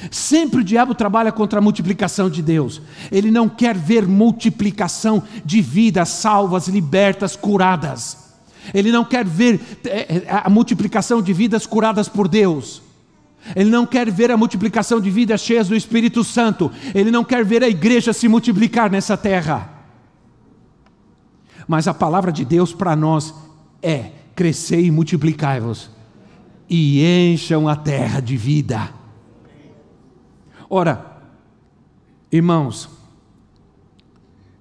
Sempre 0.09 0.61
o 0.61 0.63
diabo 0.63 0.95
trabalha 0.95 1.31
contra 1.31 1.59
a 1.59 1.61
multiplicação 1.61 2.29
de 2.29 2.41
Deus. 2.41 2.81
Ele 3.11 3.29
não 3.29 3.47
quer 3.47 3.77
ver 3.77 4.07
multiplicação 4.07 5.21
de 5.45 5.61
vidas 5.61 6.09
salvas, 6.09 6.67
libertas, 6.67 7.35
curadas. 7.35 8.17
Ele 8.73 8.91
não 8.91 9.03
quer 9.03 9.25
ver 9.25 9.59
eh, 9.85 10.23
eh, 10.25 10.25
a 10.29 10.49
multiplicação 10.49 11.21
de 11.21 11.33
vidas 11.33 11.65
curadas 11.65 12.07
por 12.07 12.27
Deus. 12.27 12.81
Ele 13.55 13.69
não 13.69 13.85
quer 13.85 14.09
ver 14.09 14.31
a 14.31 14.37
multiplicação 14.37 15.01
de 15.01 15.09
vidas 15.09 15.41
cheias 15.41 15.67
do 15.67 15.75
Espírito 15.75 16.23
Santo. 16.23 16.71
Ele 16.93 17.11
não 17.11 17.23
quer 17.23 17.43
ver 17.43 17.63
a 17.63 17.69
igreja 17.69 18.13
se 18.13 18.27
multiplicar 18.27 18.89
nessa 18.89 19.17
terra. 19.17 19.69
Mas 21.67 21.87
a 21.87 21.93
palavra 21.93 22.31
de 22.31 22.45
Deus 22.45 22.73
para 22.73 22.95
nós 22.95 23.33
é: 23.81 24.11
crescei 24.35 24.85
e 24.85 24.91
multiplicai-vos, 24.91 25.89
e 26.69 27.03
encham 27.03 27.67
a 27.67 27.75
terra 27.75 28.19
de 28.19 28.37
vida. 28.37 29.00
Ora, 30.73 31.17
irmãos, 32.31 32.87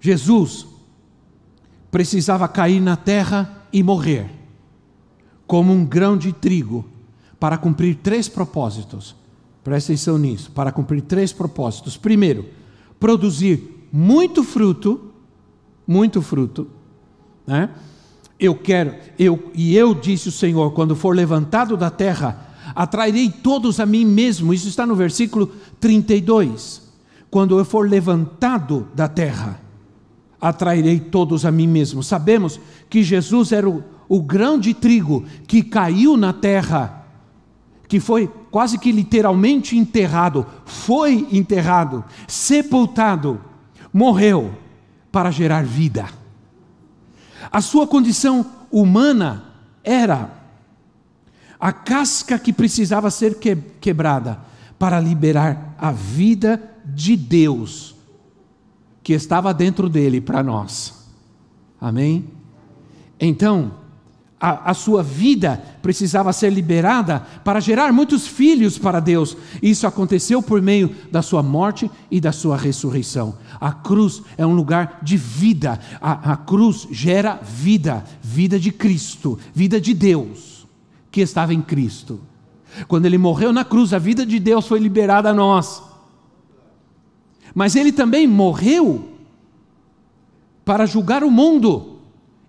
Jesus 0.00 0.66
precisava 1.88 2.48
cair 2.48 2.80
na 2.80 2.96
terra 2.96 3.64
e 3.72 3.80
morrer, 3.80 4.28
como 5.46 5.72
um 5.72 5.84
grão 5.84 6.18
de 6.18 6.32
trigo 6.32 6.84
para 7.38 7.56
cumprir 7.56 7.94
três 8.02 8.28
propósitos. 8.28 9.14
Presta 9.62 9.92
atenção 9.92 10.18
nisso, 10.18 10.50
para 10.50 10.72
cumprir 10.72 11.02
três 11.02 11.32
propósitos. 11.32 11.96
Primeiro, 11.96 12.46
produzir 12.98 13.86
muito 13.92 14.42
fruto, 14.42 15.12
muito 15.86 16.20
fruto, 16.20 16.66
né? 17.46 17.70
Eu 18.36 18.56
quero, 18.56 18.96
eu 19.16 19.52
e 19.54 19.76
eu 19.76 19.94
disse 19.94 20.28
o 20.28 20.32
Senhor, 20.32 20.72
quando 20.72 20.96
for 20.96 21.14
levantado 21.14 21.76
da 21.76 21.88
terra, 21.88 22.49
atrairei 22.74 23.30
todos 23.30 23.80
a 23.80 23.86
mim 23.86 24.04
mesmo. 24.04 24.52
Isso 24.52 24.68
está 24.68 24.86
no 24.86 24.94
versículo 24.94 25.46
32. 25.78 26.82
Quando 27.30 27.58
eu 27.58 27.64
for 27.64 27.88
levantado 27.88 28.88
da 28.94 29.08
terra, 29.08 29.60
atrairei 30.40 30.98
todos 30.98 31.44
a 31.44 31.50
mim 31.50 31.66
mesmo. 31.66 32.02
Sabemos 32.02 32.60
que 32.88 33.02
Jesus 33.02 33.52
era 33.52 33.68
o, 33.68 33.84
o 34.08 34.20
grão 34.20 34.58
de 34.58 34.74
trigo 34.74 35.24
que 35.46 35.62
caiu 35.62 36.16
na 36.16 36.32
terra 36.32 37.00
que 37.90 37.98
foi 37.98 38.30
quase 38.52 38.78
que 38.78 38.92
literalmente 38.92 39.76
enterrado, 39.76 40.46
foi 40.64 41.26
enterrado, 41.32 42.04
sepultado, 42.28 43.40
morreu 43.92 44.54
para 45.10 45.32
gerar 45.32 45.64
vida. 45.64 46.08
A 47.50 47.60
sua 47.60 47.88
condição 47.88 48.46
humana 48.70 49.44
era 49.82 50.39
a 51.60 51.72
casca 51.72 52.38
que 52.38 52.52
precisava 52.52 53.10
ser 53.10 53.38
quebrada 53.80 54.40
para 54.78 54.98
liberar 54.98 55.74
a 55.78 55.92
vida 55.92 56.60
de 56.86 57.14
Deus 57.16 57.94
que 59.02 59.12
estava 59.12 59.52
dentro 59.52 59.88
dele 59.88 60.20
para 60.20 60.42
nós. 60.42 61.06
Amém? 61.78 62.24
Então, 63.18 63.72
a, 64.40 64.70
a, 64.70 64.74
sua 64.74 65.02
vida 65.02 65.62
precisava 65.82 66.32
ser 66.32 66.50
liberada 66.50 67.20
para 67.44 67.60
gerar 67.60 67.92
muitos 67.92 68.26
filhos 68.26 68.78
para 68.78 68.98
Deus. 68.98 69.36
Isso 69.62 69.86
aconteceu 69.86 70.42
por 70.42 70.62
meio 70.62 70.94
da 71.12 71.20
sua 71.20 71.42
morte 71.42 71.90
e 72.10 72.20
da 72.20 72.32
sua 72.32 72.56
ressurreição. 72.56 73.36
A 73.60 73.72
cruz 73.72 74.22
é 74.38 74.46
um 74.46 74.54
lugar 74.54 75.00
de 75.02 75.18
vida. 75.18 75.78
A, 76.00 76.32
a 76.32 76.36
cruz 76.38 76.88
gera 76.90 77.38
vida, 77.42 78.02
vida 78.22 78.58
de 78.58 78.72
Cristo, 78.72 79.38
vida 79.54 79.78
de 79.78 79.92
Deus 79.92 80.59
que 81.10 81.20
estava 81.20 81.52
em 81.52 81.60
Cristo. 81.60 82.20
Quando 82.86 83.06
ele 83.06 83.18
morreu 83.18 83.52
na 83.52 83.64
cruz, 83.64 83.92
a 83.92 83.98
vida 83.98 84.24
de 84.24 84.38
Deus 84.38 84.66
foi 84.66 84.78
liberada 84.78 85.30
a 85.30 85.34
nós. 85.34 85.82
Mas 87.54 87.74
ele 87.74 87.90
também 87.90 88.26
morreu 88.26 89.08
para 90.64 90.86
julgar 90.86 91.24
o 91.24 91.30
mundo 91.30 91.98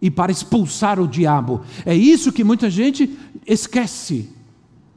e 0.02 0.12
para 0.12 0.32
expulsar 0.32 1.00
o 1.00 1.08
diabo. 1.08 1.62
É 1.86 1.96
isso 1.96 2.32
que 2.32 2.44
muita 2.44 2.70
gente 2.70 3.18
esquece. 3.46 4.30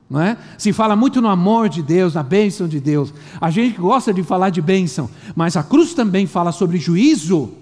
Não 0.08 0.20
é? 0.20 0.36
Se 0.58 0.72
fala 0.72 0.94
muito 0.94 1.22
no 1.22 1.28
amor 1.28 1.68
de 1.68 1.82
Deus, 1.82 2.14
na 2.14 2.22
bênção 2.22 2.68
de 2.68 2.78
Deus. 2.78 3.12
A 3.40 3.50
gente 3.50 3.78
gosta 3.78 4.12
de 4.12 4.22
falar 4.22 4.50
de 4.50 4.60
bênção, 4.60 5.08
mas 5.34 5.56
a 5.56 5.62
cruz 5.62 5.94
também 5.94 6.26
fala 6.26 6.52
sobre 6.52 6.78
juízo 6.78 7.52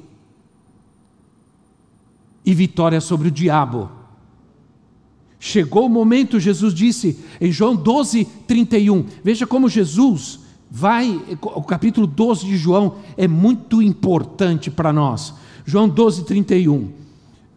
e 2.44 2.52
vitória 2.52 3.00
sobre 3.00 3.28
o 3.28 3.30
diabo. 3.30 4.01
Chegou 5.44 5.86
o 5.86 5.88
momento, 5.88 6.38
Jesus 6.38 6.72
disse 6.72 7.18
em 7.40 7.50
João 7.50 7.74
12, 7.74 8.24
31. 8.46 9.04
Veja 9.24 9.44
como 9.44 9.68
Jesus 9.68 10.38
vai, 10.70 11.20
o 11.42 11.64
capítulo 11.64 12.06
12 12.06 12.46
de 12.46 12.56
João 12.56 12.98
é 13.16 13.26
muito 13.26 13.82
importante 13.82 14.70
para 14.70 14.92
nós. 14.92 15.34
João 15.66 15.88
12, 15.88 16.26
31 16.26 16.90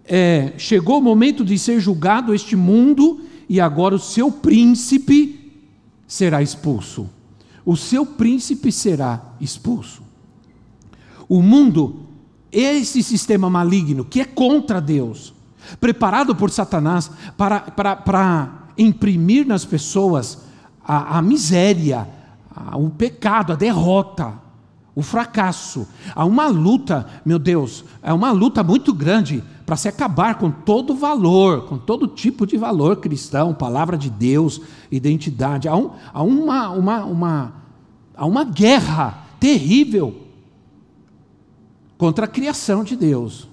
é, 0.04 0.54
chegou 0.58 0.98
o 0.98 1.02
momento 1.02 1.46
de 1.46 1.60
ser 1.60 1.80
julgado 1.80 2.34
este 2.34 2.56
mundo 2.56 3.22
e 3.48 3.62
agora 3.62 3.94
o 3.94 4.00
seu 4.00 4.32
príncipe 4.32 5.54
será 6.08 6.42
expulso. 6.42 7.08
O 7.64 7.78
seu 7.78 8.04
príncipe 8.04 8.72
será 8.72 9.22
expulso. 9.40 10.02
O 11.30 11.40
mundo, 11.40 12.00
esse 12.52 13.04
sistema 13.04 13.48
maligno 13.48 14.04
que 14.04 14.22
é 14.22 14.26
contra 14.26 14.82
Deus, 14.82 15.36
preparado 15.80 16.36
por 16.36 16.50
Satanás 16.50 17.12
para, 17.38 17.60
para, 17.60 17.96
para 17.96 18.52
imprimir 18.78 19.46
nas 19.46 19.66
pessoas 19.66 20.46
a, 20.86 21.18
a 21.18 21.22
miséria, 21.22 22.08
a, 22.54 22.78
o 22.78 22.90
pecado, 22.90 23.54
a 23.54 23.56
derrota, 23.56 24.34
o 24.96 25.02
fracasso. 25.02 25.88
Há 26.16 26.26
uma 26.26 26.48
luta, 26.48 27.06
meu 27.26 27.38
Deus, 27.38 27.84
é 28.02 28.14
uma 28.14 28.32
luta 28.32 28.64
muito 28.64 28.94
grande 28.94 29.44
para 29.66 29.76
se 29.76 29.88
acabar 29.88 30.36
com 30.36 30.50
todo 30.52 30.96
valor, 30.96 31.66
com 31.66 31.78
todo 31.78 32.08
tipo 32.08 32.46
de 32.46 32.56
valor 32.56 32.98
cristão, 32.98 33.54
palavra 33.54 33.98
de 33.98 34.10
Deus, 34.10 34.62
identidade. 34.92 35.68
Há, 35.68 35.76
um, 35.76 35.92
há, 36.14 36.22
uma, 36.24 36.70
uma, 36.70 37.06
uma, 37.06 37.54
há 38.16 38.26
uma 38.26 38.44
guerra 38.44 39.26
terrível 39.40 40.22
contra 41.98 42.26
a 42.26 42.28
criação 42.30 42.84
de 42.84 42.96
Deus. 42.96 43.50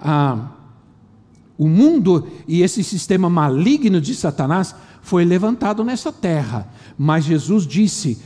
Ah, 0.00 0.50
o 1.56 1.66
mundo 1.66 2.28
e 2.46 2.62
esse 2.62 2.84
sistema 2.84 3.28
maligno 3.28 4.00
de 4.00 4.14
Satanás 4.14 4.74
foi 5.02 5.24
levantado 5.24 5.82
nessa 5.82 6.12
terra, 6.12 6.68
mas 6.96 7.24
Jesus 7.24 7.66
disse 7.66 8.18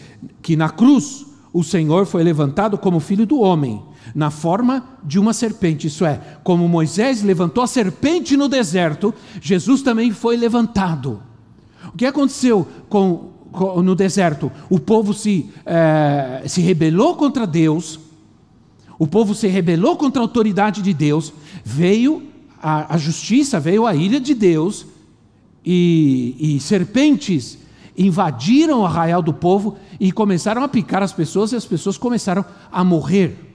que 0.43 0.57
na 0.57 0.69
cruz 0.69 1.25
o 1.53 1.63
Senhor 1.63 2.07
foi 2.07 2.23
levantado 2.23 2.77
como 2.77 3.01
filho 3.01 3.27
do 3.27 3.41
homem, 3.41 3.83
na 4.15 4.31
forma 4.31 4.85
de 5.05 5.19
uma 5.19 5.33
serpente. 5.33 5.87
Isso 5.87 6.05
é, 6.05 6.21
como 6.43 6.69
Moisés 6.69 7.23
levantou 7.23 7.63
a 7.63 7.67
serpente 7.67 8.37
no 8.37 8.49
deserto, 8.49 9.15
Jesus 9.41 9.83
também 9.83 10.11
foi 10.13 10.37
levantado. 10.37 11.23
O 11.93 11.97
que 11.97 12.07
aconteceu 12.07 12.67
com, 12.89 13.31
com 13.53 13.83
no 13.83 13.95
deserto? 13.95 14.51
O 14.69 14.79
povo 14.79 15.13
se, 15.13 15.51
é, 15.65 16.43
se 16.47 16.61
rebelou 16.61 17.17
contra 17.17 17.47
Deus, 17.47 18.01
o 18.99 19.07
povo 19.07 19.35
se 19.35 19.47
rebelou 19.47 19.97
contra 19.97 20.23
a 20.23 20.25
autoridade 20.25 20.81
de 20.81 20.95
Deus, 20.95 21.33
veio 21.65 22.23
a, 22.61 22.95
a 22.95 22.99
justiça, 22.99 23.59
veio 23.59 23.87
a 23.87 23.95
ira 23.95 24.21
de 24.21 24.35
Deus, 24.35 24.87
e, 25.65 26.37
e 26.39 26.61
serpentes 26.61 27.59
invadiram 27.97 28.81
o 28.81 28.87
arraial 28.87 29.23
do 29.23 29.33
povo 29.33 29.77
e 30.01 30.11
começaram 30.11 30.63
a 30.63 30.69
picar 30.69 31.03
as 31.03 31.13
pessoas, 31.13 31.53
e 31.53 31.57
as 31.57 31.65
pessoas 31.65 31.99
começaram 31.99 32.45
a 32.71 32.83
morrer. 32.83 33.55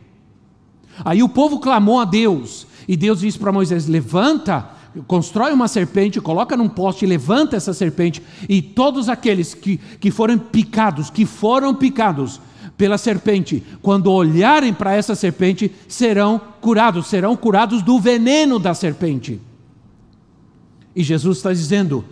Aí 1.04 1.22
o 1.22 1.30
povo 1.30 1.60
clamou 1.60 2.00
a 2.00 2.06
Deus, 2.06 2.68
e 2.88 2.96
Deus 2.96 3.20
disse 3.20 3.38
para 3.38 3.52
Moisés: 3.52 3.88
Levanta, 3.88 4.70
constrói 5.06 5.52
uma 5.52 5.68
serpente, 5.68 6.22
coloca 6.22 6.58
num 6.58 6.70
poste, 6.70 7.06
levanta 7.06 7.56
essa 7.56 7.74
serpente, 7.74 8.22
e 8.48 8.62
todos 8.62 9.10
aqueles 9.10 9.54
que, 9.54 9.78
que 10.00 10.12
foram 10.12 10.38
picados, 10.38 11.10
que 11.10 11.26
foram 11.26 11.74
picados 11.76 12.40
pela 12.78 12.98
serpente, 12.98 13.64
quando 13.82 14.12
olharem 14.12 14.74
para 14.74 14.94
essa 14.94 15.16
serpente, 15.16 15.72
serão 15.88 16.40
curados, 16.62 17.08
serão 17.08 17.36
curados 17.36 17.82
do 17.82 18.00
veneno 18.00 18.60
da 18.60 18.74
serpente. 18.74 19.42
E 20.96 21.04
Jesus 21.04 21.38
está 21.38 21.52
dizendo: 21.52 22.06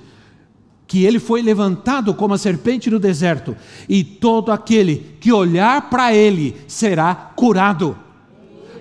que 0.87 1.03
ele 1.03 1.19
foi 1.19 1.41
levantado 1.41 2.13
como 2.13 2.33
a 2.33 2.37
serpente 2.37 2.89
no 2.89 2.99
deserto, 2.99 3.55
e 3.87 4.03
todo 4.03 4.51
aquele 4.51 5.17
que 5.19 5.31
olhar 5.31 5.89
para 5.89 6.13
ele 6.13 6.55
será 6.67 7.13
curado. 7.35 7.97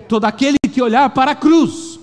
Todo 0.07 0.25
aquele 0.25 0.57
que 0.71 0.81
olhar 0.81 1.09
para 1.11 1.31
a 1.31 1.35
cruz 1.35 1.99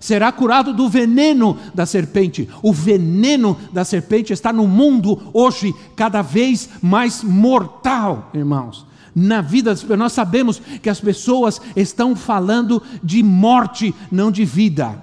será 0.00 0.32
curado 0.32 0.72
do 0.72 0.88
veneno 0.88 1.56
da 1.74 1.84
serpente. 1.86 2.48
O 2.62 2.72
veneno 2.72 3.58
da 3.72 3.84
serpente 3.84 4.32
está 4.32 4.52
no 4.52 4.66
mundo 4.66 5.30
hoje 5.32 5.74
cada 5.94 6.22
vez 6.22 6.68
mais 6.80 7.22
mortal, 7.22 8.30
irmãos. 8.34 8.86
Na 9.14 9.40
vida 9.40 9.70
das 9.70 9.80
pessoas, 9.80 9.98
nós 9.98 10.12
sabemos 10.12 10.62
que 10.82 10.88
as 10.88 11.00
pessoas 11.00 11.60
estão 11.76 12.16
falando 12.16 12.82
de 13.02 13.22
morte, 13.22 13.94
não 14.10 14.30
de 14.30 14.44
vida 14.44 15.02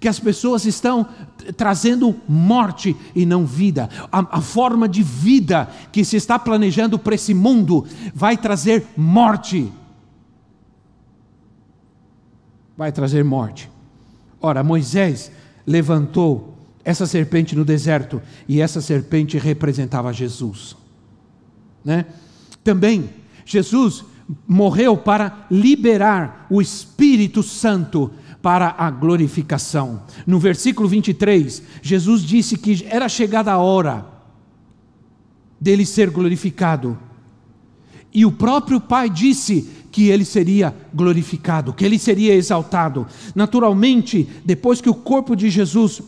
que 0.00 0.08
as 0.08 0.18
pessoas 0.18 0.64
estão 0.64 1.06
trazendo 1.56 2.16
morte 2.28 2.96
e 3.14 3.26
não 3.26 3.44
vida. 3.44 3.88
A, 4.10 4.38
a, 4.38 4.40
forma 4.40 4.88
de 4.88 5.02
vida 5.02 5.68
que 5.92 6.04
se 6.04 6.16
está 6.16 6.38
planejando 6.38 6.98
para 6.98 7.14
esse 7.14 7.34
mundo 7.34 7.86
vai 8.14 8.36
trazer 8.36 8.86
morte. 8.96 9.70
Vai 12.76 12.90
trazer 12.90 13.22
morte. 13.24 13.70
Ora, 14.40 14.64
Moisés 14.64 15.30
levantou 15.66 16.54
essa 16.84 17.06
serpente 17.06 17.56
no 17.56 17.64
deserto 17.64 18.20
e 18.48 18.60
essa 18.60 18.80
serpente 18.80 19.38
representava 19.38 20.12
Jesus. 20.12 20.76
Né? 21.84 22.06
Também, 22.64 23.10
Jesus 23.44 24.04
morreu 24.48 24.96
para 24.96 25.46
liberar 25.50 26.46
o 26.50 26.60
Espírito 26.60 27.42
Santo 27.42 28.10
para 28.40 28.74
a 28.76 28.90
glorificação. 28.90 30.02
No 30.26 30.38
versículo 30.38 30.88
23, 30.88 31.62
Jesus 31.82 32.22
disse 32.22 32.56
que 32.56 32.84
era 32.88 33.08
chegada 33.08 33.52
a 33.52 33.58
hora 33.58 34.06
dele 35.60 35.86
ser 35.86 36.10
glorificado. 36.10 36.98
E 38.12 38.24
o 38.24 38.32
próprio 38.32 38.80
Pai 38.80 39.08
disse 39.10 39.68
que 39.90 40.08
ele 40.08 40.24
seria 40.24 40.74
glorificado, 40.92 41.72
que 41.72 41.84
ele 41.84 41.98
seria 41.98 42.34
exaltado. 42.34 43.06
Naturalmente, 43.34 44.28
depois 44.44 44.80
que 44.80 44.90
o 44.90 44.94
corpo 44.94 45.34
de 45.34 45.48
Jesus 45.48 46.02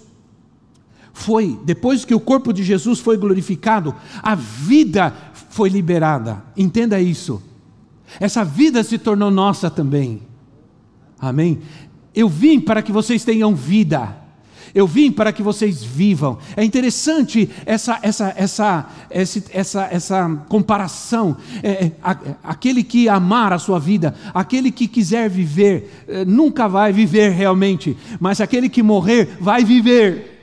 foi, 1.12 1.58
depois 1.64 2.04
que 2.04 2.14
o 2.14 2.20
corpo 2.20 2.52
de 2.52 2.62
Jesus 2.62 3.00
foi 3.00 3.16
glorificado, 3.16 3.94
a 4.22 4.34
vida 4.34 5.14
foi 5.56 5.70
liberada. 5.70 6.44
Entenda 6.54 7.00
isso. 7.00 7.42
Essa 8.20 8.44
vida 8.44 8.84
se 8.84 8.98
tornou 8.98 9.30
nossa 9.30 9.70
também. 9.70 10.20
Amém? 11.18 11.60
Eu 12.14 12.28
vim 12.28 12.60
para 12.60 12.82
que 12.82 12.92
vocês 12.92 13.24
tenham 13.24 13.54
vida. 13.54 14.14
Eu 14.74 14.86
vim 14.86 15.10
para 15.10 15.32
que 15.32 15.42
vocês 15.42 15.82
vivam. 15.82 16.36
É 16.54 16.62
interessante 16.62 17.48
essa, 17.64 17.98
essa, 18.02 18.34
essa, 18.36 18.86
essa, 19.08 19.44
essa, 19.50 19.88
essa 19.90 20.44
comparação. 20.46 21.38
É, 21.62 21.86
é 21.86 21.92
aquele 22.44 22.82
que 22.82 23.08
amar 23.08 23.54
a 23.54 23.58
sua 23.58 23.80
vida, 23.80 24.14
aquele 24.34 24.70
que 24.70 24.86
quiser 24.86 25.30
viver, 25.30 26.04
é, 26.06 26.22
nunca 26.26 26.68
vai 26.68 26.92
viver 26.92 27.30
realmente, 27.30 27.96
mas 28.20 28.42
aquele 28.42 28.68
que 28.68 28.82
morrer 28.82 29.38
vai 29.40 29.64
viver 29.64 30.36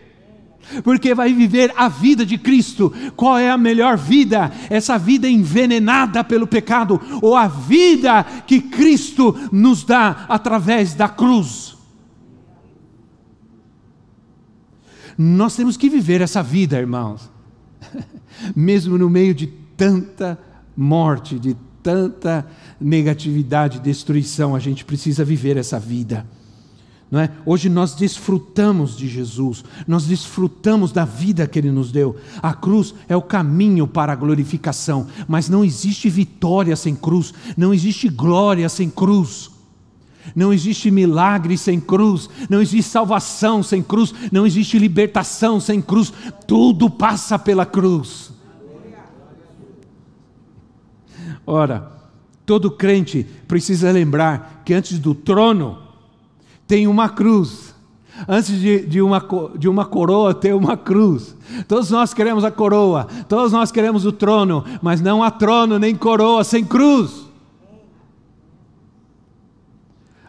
porque 0.83 1.13
vai 1.13 1.33
viver 1.33 1.73
a 1.75 1.87
vida 1.87 2.25
de 2.25 2.37
Cristo. 2.37 2.93
Qual 3.15 3.37
é 3.37 3.49
a 3.49 3.57
melhor 3.57 3.97
vida? 3.97 4.51
Essa 4.69 4.97
vida 4.97 5.27
envenenada 5.27 6.23
pelo 6.23 6.47
pecado, 6.47 6.99
ou 7.21 7.35
a 7.35 7.47
vida 7.47 8.23
que 8.47 8.61
Cristo 8.61 9.35
nos 9.51 9.83
dá 9.83 10.25
através 10.27 10.93
da 10.93 11.07
cruz? 11.07 11.77
Nós 15.17 15.55
temos 15.55 15.77
que 15.77 15.89
viver 15.89 16.21
essa 16.21 16.41
vida, 16.41 16.79
irmãos, 16.79 17.29
mesmo 18.55 18.97
no 18.97 19.09
meio 19.09 19.33
de 19.33 19.47
tanta 19.77 20.39
morte, 20.75 21.37
de 21.37 21.55
tanta 21.83 22.47
negatividade, 22.79 23.79
destruição, 23.79 24.55
a 24.55 24.59
gente 24.59 24.83
precisa 24.85 25.23
viver 25.23 25.57
essa 25.57 25.79
vida. 25.79 26.25
Não 27.13 27.19
é? 27.19 27.29
Hoje 27.45 27.69
nós 27.69 27.93
desfrutamos 27.93 28.97
de 28.97 29.07
Jesus, 29.07 29.63
nós 29.87 30.03
desfrutamos 30.07 30.91
da 30.91 31.05
vida 31.05 31.45
que 31.45 31.59
Ele 31.59 31.69
nos 31.69 31.91
deu. 31.91 32.15
A 32.41 32.55
cruz 32.55 32.95
é 33.07 33.15
o 33.15 33.21
caminho 33.21 33.85
para 33.85 34.11
a 34.11 34.15
glorificação, 34.15 35.05
mas 35.27 35.47
não 35.47 35.63
existe 35.63 36.09
vitória 36.09 36.75
sem 36.75 36.95
cruz, 36.95 37.31
não 37.55 37.71
existe 37.71 38.09
glória 38.09 38.67
sem 38.67 38.89
cruz. 38.89 39.51
Não 40.35 40.51
existe 40.51 40.89
milagre 40.89 41.55
sem 41.55 41.79
cruz, 41.79 42.27
não 42.49 42.59
existe 42.59 42.89
salvação 42.89 43.61
sem 43.61 43.83
cruz, 43.83 44.11
não 44.31 44.47
existe 44.47 44.79
libertação 44.79 45.59
sem 45.59 45.79
cruz, 45.79 46.11
tudo 46.47 46.89
passa 46.89 47.37
pela 47.37 47.63
cruz. 47.63 48.31
Ora, 51.45 51.91
todo 52.43 52.71
crente 52.71 53.23
precisa 53.47 53.91
lembrar 53.91 54.63
que 54.65 54.73
antes 54.73 54.97
do 54.97 55.13
trono 55.13 55.82
tem 56.73 56.87
uma 56.87 57.07
cruz. 57.07 57.75
Antes 58.27 58.59
de, 58.59 58.83
de, 58.87 58.99
uma, 58.99 59.23
de 59.55 59.69
uma 59.69 59.85
coroa 59.85 60.33
ter 60.33 60.55
uma 60.55 60.75
cruz. 60.75 61.35
Todos 61.67 61.91
nós 61.91 62.15
queremos 62.15 62.43
a 62.43 62.49
coroa, 62.49 63.07
todos 63.29 63.51
nós 63.51 63.71
queremos 63.71 64.07
o 64.07 64.11
trono, 64.11 64.65
mas 64.81 64.99
não 64.99 65.21
há 65.21 65.29
trono 65.29 65.77
nem 65.77 65.95
coroa 65.95 66.43
sem 66.43 66.65
cruz. 66.65 67.27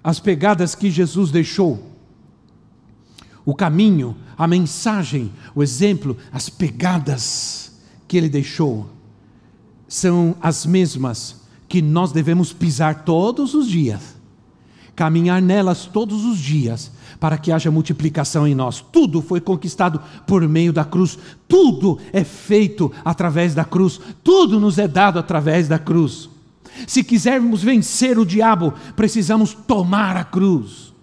As 0.03 0.21
pegadas 0.21 0.75
que 0.75 0.91
Jesus 0.91 1.31
deixou, 1.31 1.83
o 3.43 3.55
caminho, 3.55 4.15
a 4.37 4.47
mensagem, 4.47 5.33
o 5.55 5.63
exemplo, 5.63 6.15
as 6.31 6.51
pegadas 6.51 7.81
que 8.07 8.19
ele 8.19 8.29
deixou, 8.29 8.87
são 9.89 10.37
as 10.43 10.67
mesmas 10.67 11.41
que 11.67 11.81
nós 11.81 12.13
devemos 12.13 12.53
pisar 12.53 13.03
todos 13.03 13.55
os 13.55 13.67
dias 13.67 14.14
caminhar 14.95 15.43
nelas 15.43 15.87
todos 15.87 16.25
os 16.25 16.39
dias, 16.39 16.91
para 17.19 17.37
que 17.37 17.53
haja 17.53 17.71
multiplicação 17.71 18.47
em 18.47 18.55
nós. 18.55 18.85
Tudo 18.93 19.21
foi 19.21 19.41
conquistado 19.41 20.01
por 20.27 20.47
meio 20.49 20.73
da 20.73 20.85
cruz, 20.85 21.19
tudo 21.49 21.99
é 22.13 22.25
feito 22.25 22.93
através 23.05 23.55
da 23.55 23.65
cruz, 23.65 24.01
tudo 24.23 24.61
nos 24.61 24.79
é 24.79 24.89
dado 24.89 25.19
através 25.19 25.69
da 25.69 25.79
cruz. 25.79 26.31
Se 26.87 27.05
quisermos 27.05 27.63
vencer 27.63 28.19
o 28.19 28.27
diabo, 28.27 28.73
precisamos 28.97 29.55
tomar 29.55 30.17
a 30.17 30.25
cruz. 30.25 30.94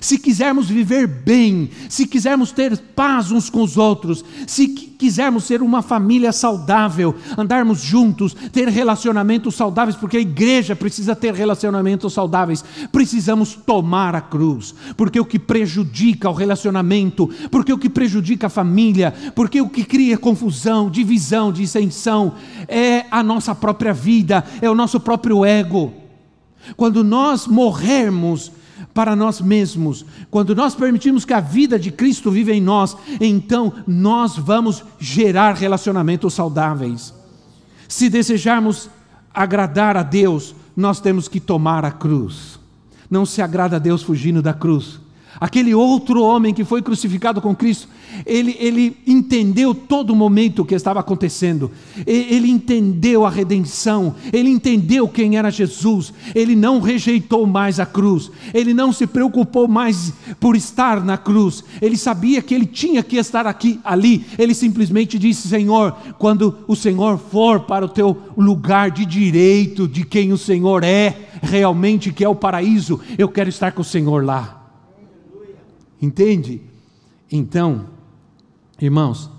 Se 0.00 0.18
quisermos 0.18 0.68
viver 0.68 1.06
bem, 1.06 1.70
se 1.88 2.06
quisermos 2.06 2.52
ter 2.52 2.76
paz 2.76 3.30
uns 3.30 3.50
com 3.50 3.62
os 3.62 3.76
outros, 3.76 4.24
se 4.46 4.68
quisermos 4.68 5.44
ser 5.44 5.62
uma 5.62 5.82
família 5.82 6.32
saudável, 6.32 7.14
andarmos 7.36 7.80
juntos, 7.80 8.34
ter 8.52 8.68
relacionamentos 8.68 9.54
saudáveis, 9.54 9.96
porque 9.96 10.16
a 10.16 10.20
igreja 10.20 10.74
precisa 10.74 11.14
ter 11.14 11.34
relacionamentos 11.34 12.12
saudáveis, 12.12 12.64
precisamos 12.90 13.54
tomar 13.54 14.14
a 14.14 14.20
cruz, 14.20 14.74
porque 14.96 15.20
o 15.20 15.24
que 15.24 15.38
prejudica 15.38 16.30
o 16.30 16.34
relacionamento, 16.34 17.28
porque 17.50 17.72
o 17.72 17.78
que 17.78 17.90
prejudica 17.90 18.46
a 18.46 18.50
família, 18.50 19.12
porque 19.34 19.60
o 19.60 19.68
que 19.68 19.84
cria 19.84 20.16
confusão, 20.16 20.90
divisão, 20.90 21.52
dissensão, 21.52 22.34
é 22.66 23.04
a 23.10 23.22
nossa 23.22 23.54
própria 23.54 23.92
vida, 23.92 24.44
é 24.62 24.70
o 24.70 24.74
nosso 24.74 24.98
próprio 24.98 25.44
ego. 25.44 25.92
Quando 26.76 27.04
nós 27.04 27.46
morrermos, 27.46 28.50
para 28.92 29.16
nós 29.16 29.40
mesmos. 29.40 30.04
Quando 30.30 30.54
nós 30.54 30.74
permitimos 30.74 31.24
que 31.24 31.32
a 31.32 31.40
vida 31.40 31.78
de 31.78 31.90
Cristo 31.90 32.30
viva 32.30 32.52
em 32.52 32.60
nós, 32.60 32.96
então 33.20 33.72
nós 33.86 34.36
vamos 34.36 34.84
gerar 34.98 35.54
relacionamentos 35.54 36.34
saudáveis. 36.34 37.14
Se 37.88 38.08
desejarmos 38.08 38.90
agradar 39.32 39.96
a 39.96 40.02
Deus, 40.02 40.54
nós 40.76 41.00
temos 41.00 41.28
que 41.28 41.40
tomar 41.40 41.84
a 41.84 41.90
cruz. 41.90 42.58
Não 43.10 43.24
se 43.24 43.40
agrada 43.40 43.76
a 43.76 43.78
Deus 43.78 44.02
fugindo 44.02 44.42
da 44.42 44.52
cruz. 44.52 45.00
Aquele 45.44 45.74
outro 45.74 46.22
homem 46.22 46.54
que 46.54 46.64
foi 46.64 46.80
crucificado 46.80 47.38
com 47.38 47.54
Cristo, 47.54 47.86
ele, 48.24 48.56
ele 48.58 48.96
entendeu 49.06 49.74
todo 49.74 50.08
o 50.08 50.16
momento 50.16 50.64
que 50.64 50.74
estava 50.74 51.00
acontecendo, 51.00 51.70
ele 52.06 52.48
entendeu 52.48 53.26
a 53.26 53.28
redenção, 53.28 54.14
ele 54.32 54.48
entendeu 54.48 55.06
quem 55.06 55.36
era 55.36 55.50
Jesus, 55.50 56.14
ele 56.34 56.56
não 56.56 56.80
rejeitou 56.80 57.46
mais 57.46 57.78
a 57.78 57.84
cruz, 57.84 58.30
ele 58.54 58.72
não 58.72 58.90
se 58.90 59.06
preocupou 59.06 59.68
mais 59.68 60.14
por 60.40 60.56
estar 60.56 61.04
na 61.04 61.18
cruz, 61.18 61.62
ele 61.82 61.98
sabia 61.98 62.40
que 62.40 62.54
ele 62.54 62.64
tinha 62.64 63.02
que 63.02 63.18
estar 63.18 63.46
aqui, 63.46 63.78
ali, 63.84 64.24
ele 64.38 64.54
simplesmente 64.54 65.18
disse: 65.18 65.46
Senhor, 65.46 65.94
quando 66.18 66.56
o 66.66 66.74
Senhor 66.74 67.18
for 67.18 67.60
para 67.60 67.84
o 67.84 67.90
teu 67.90 68.16
lugar 68.34 68.90
de 68.90 69.04
direito, 69.04 69.86
de 69.86 70.06
quem 70.06 70.32
o 70.32 70.38
Senhor 70.38 70.82
é 70.82 71.28
realmente, 71.42 72.14
que 72.14 72.24
é 72.24 72.28
o 72.30 72.34
paraíso, 72.34 72.98
eu 73.18 73.28
quero 73.28 73.50
estar 73.50 73.72
com 73.72 73.82
o 73.82 73.84
Senhor 73.84 74.24
lá. 74.24 74.63
Entende? 76.00 76.60
Então, 77.30 77.86
irmãos, 78.80 79.30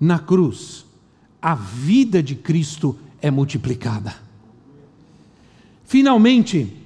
na 0.00 0.18
cruz, 0.18 0.84
a 1.40 1.54
vida 1.54 2.22
de 2.22 2.34
Cristo 2.34 2.96
é 3.20 3.30
multiplicada. 3.30 4.14
Finalmente, 5.84 6.76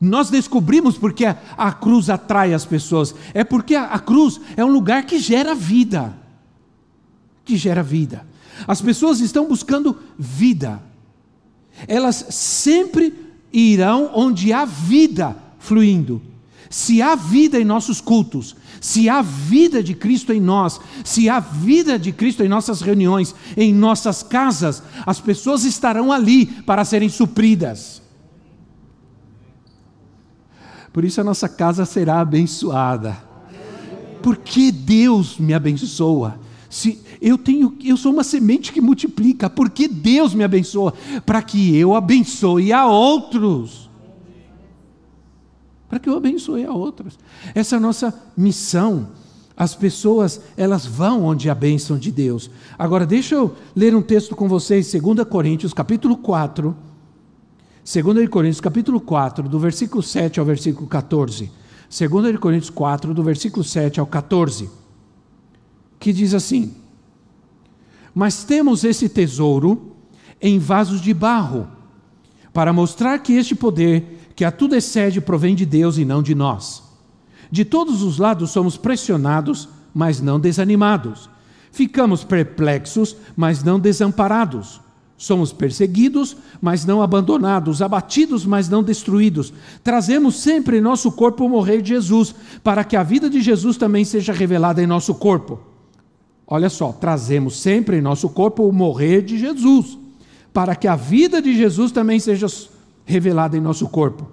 nós 0.00 0.30
descobrimos 0.30 0.98
porque 0.98 1.24
a, 1.24 1.38
a 1.56 1.72
cruz 1.72 2.10
atrai 2.10 2.52
as 2.52 2.64
pessoas. 2.64 3.14
É 3.32 3.44
porque 3.44 3.74
a, 3.74 3.84
a 3.84 3.98
cruz 3.98 4.40
é 4.56 4.64
um 4.64 4.72
lugar 4.72 5.04
que 5.04 5.18
gera 5.18 5.54
vida. 5.54 6.16
Que 7.44 7.56
gera 7.56 7.82
vida. 7.82 8.26
As 8.66 8.80
pessoas 8.80 9.20
estão 9.20 9.48
buscando 9.48 9.98
vida. 10.18 10.82
Elas 11.88 12.26
sempre 12.30 13.14
irão 13.52 14.10
onde 14.14 14.52
há 14.52 14.64
vida 14.64 15.36
fluindo. 15.58 16.20
Se 16.74 17.00
há 17.00 17.14
vida 17.14 17.60
em 17.60 17.64
nossos 17.64 18.00
cultos, 18.00 18.56
se 18.80 19.08
há 19.08 19.22
vida 19.22 19.80
de 19.80 19.94
Cristo 19.94 20.32
em 20.32 20.40
nós, 20.40 20.80
se 21.04 21.28
há 21.28 21.38
vida 21.38 21.96
de 21.96 22.10
Cristo 22.10 22.42
em 22.42 22.48
nossas 22.48 22.80
reuniões, 22.80 23.32
em 23.56 23.72
nossas 23.72 24.24
casas, 24.24 24.82
as 25.06 25.20
pessoas 25.20 25.62
estarão 25.62 26.10
ali 26.10 26.46
para 26.46 26.84
serem 26.84 27.08
supridas. 27.08 28.02
Por 30.92 31.04
isso 31.04 31.20
a 31.20 31.24
nossa 31.24 31.48
casa 31.48 31.84
será 31.84 32.18
abençoada. 32.18 33.18
Porque 34.20 34.72
Deus 34.72 35.38
me 35.38 35.54
abençoa. 35.54 36.40
Se 36.68 37.00
eu 37.20 37.38
tenho, 37.38 37.78
eu 37.84 37.96
sou 37.96 38.12
uma 38.12 38.24
semente 38.24 38.72
que 38.72 38.80
multiplica, 38.80 39.48
porque 39.48 39.86
Deus 39.86 40.34
me 40.34 40.42
abençoa 40.42 40.92
para 41.24 41.40
que 41.40 41.76
eu 41.76 41.94
abençoe 41.94 42.72
a 42.72 42.84
outros 42.84 43.84
para 45.88 45.98
que 45.98 46.08
eu 46.08 46.16
abençoe 46.16 46.64
a 46.64 46.72
outras. 46.72 47.18
Essa 47.54 47.76
é 47.76 47.78
a 47.78 47.80
nossa 47.80 48.14
missão. 48.36 49.08
As 49.56 49.74
pessoas, 49.74 50.40
elas 50.56 50.84
vão 50.84 51.24
onde 51.24 51.48
a 51.48 51.54
bênção 51.54 51.96
de 51.96 52.10
Deus. 52.10 52.50
Agora, 52.76 53.06
deixa 53.06 53.36
eu 53.36 53.54
ler 53.74 53.94
um 53.94 54.02
texto 54.02 54.34
com 54.34 54.48
vocês, 54.48 54.90
2 54.90 55.26
Coríntios, 55.28 55.72
capítulo 55.72 56.16
4. 56.16 56.76
2 57.84 58.28
Coríntios, 58.28 58.60
capítulo 58.60 59.00
4, 59.00 59.48
do 59.48 59.58
versículo 59.58 60.02
7 60.02 60.40
ao 60.40 60.46
versículo 60.46 60.88
14. 60.88 61.52
2 61.88 62.38
Coríntios 62.38 62.70
4, 62.70 63.14
do 63.14 63.22
versículo 63.22 63.62
7 63.62 64.00
ao 64.00 64.06
14. 64.06 64.68
Que 66.00 66.12
diz 66.12 66.34
assim: 66.34 66.74
Mas 68.12 68.42
temos 68.42 68.82
esse 68.82 69.08
tesouro 69.08 69.94
em 70.40 70.58
vasos 70.58 71.00
de 71.00 71.14
barro, 71.14 71.68
para 72.52 72.72
mostrar 72.72 73.18
que 73.20 73.34
este 73.34 73.54
poder 73.54 74.23
que 74.34 74.44
a 74.44 74.50
tudo 74.50 74.74
excede 74.74 75.20
provém 75.20 75.54
de 75.54 75.64
Deus 75.64 75.98
e 75.98 76.04
não 76.04 76.22
de 76.22 76.34
nós. 76.34 76.82
De 77.50 77.64
todos 77.64 78.02
os 78.02 78.18
lados 78.18 78.50
somos 78.50 78.76
pressionados, 78.76 79.68
mas 79.94 80.20
não 80.20 80.40
desanimados. 80.40 81.30
Ficamos 81.70 82.24
perplexos, 82.24 83.16
mas 83.36 83.62
não 83.62 83.78
desamparados. 83.78 84.80
Somos 85.16 85.52
perseguidos, 85.52 86.36
mas 86.60 86.84
não 86.84 87.00
abandonados, 87.00 87.80
abatidos, 87.80 88.44
mas 88.44 88.68
não 88.68 88.82
destruídos. 88.82 89.52
Trazemos 89.82 90.36
sempre 90.36 90.78
em 90.78 90.80
nosso 90.80 91.12
corpo 91.12 91.44
o 91.44 91.48
morrer 91.48 91.80
de 91.80 91.90
Jesus, 91.90 92.34
para 92.62 92.82
que 92.82 92.96
a 92.96 93.02
vida 93.02 93.30
de 93.30 93.40
Jesus 93.40 93.76
também 93.76 94.04
seja 94.04 94.32
revelada 94.32 94.82
em 94.82 94.86
nosso 94.86 95.14
corpo. 95.14 95.60
Olha 96.46 96.68
só, 96.68 96.92
trazemos 96.92 97.58
sempre 97.60 97.98
em 97.98 98.02
nosso 98.02 98.28
corpo 98.28 98.68
o 98.68 98.72
morrer 98.72 99.22
de 99.22 99.38
Jesus, 99.38 99.96
para 100.52 100.76
que 100.76 100.88
a 100.88 100.96
vida 100.96 101.40
de 101.40 101.56
Jesus 101.56 101.90
também 101.90 102.18
seja 102.18 102.46
revelada 103.04 103.56
em 103.56 103.60
nosso 103.60 103.88
corpo. 103.88 104.28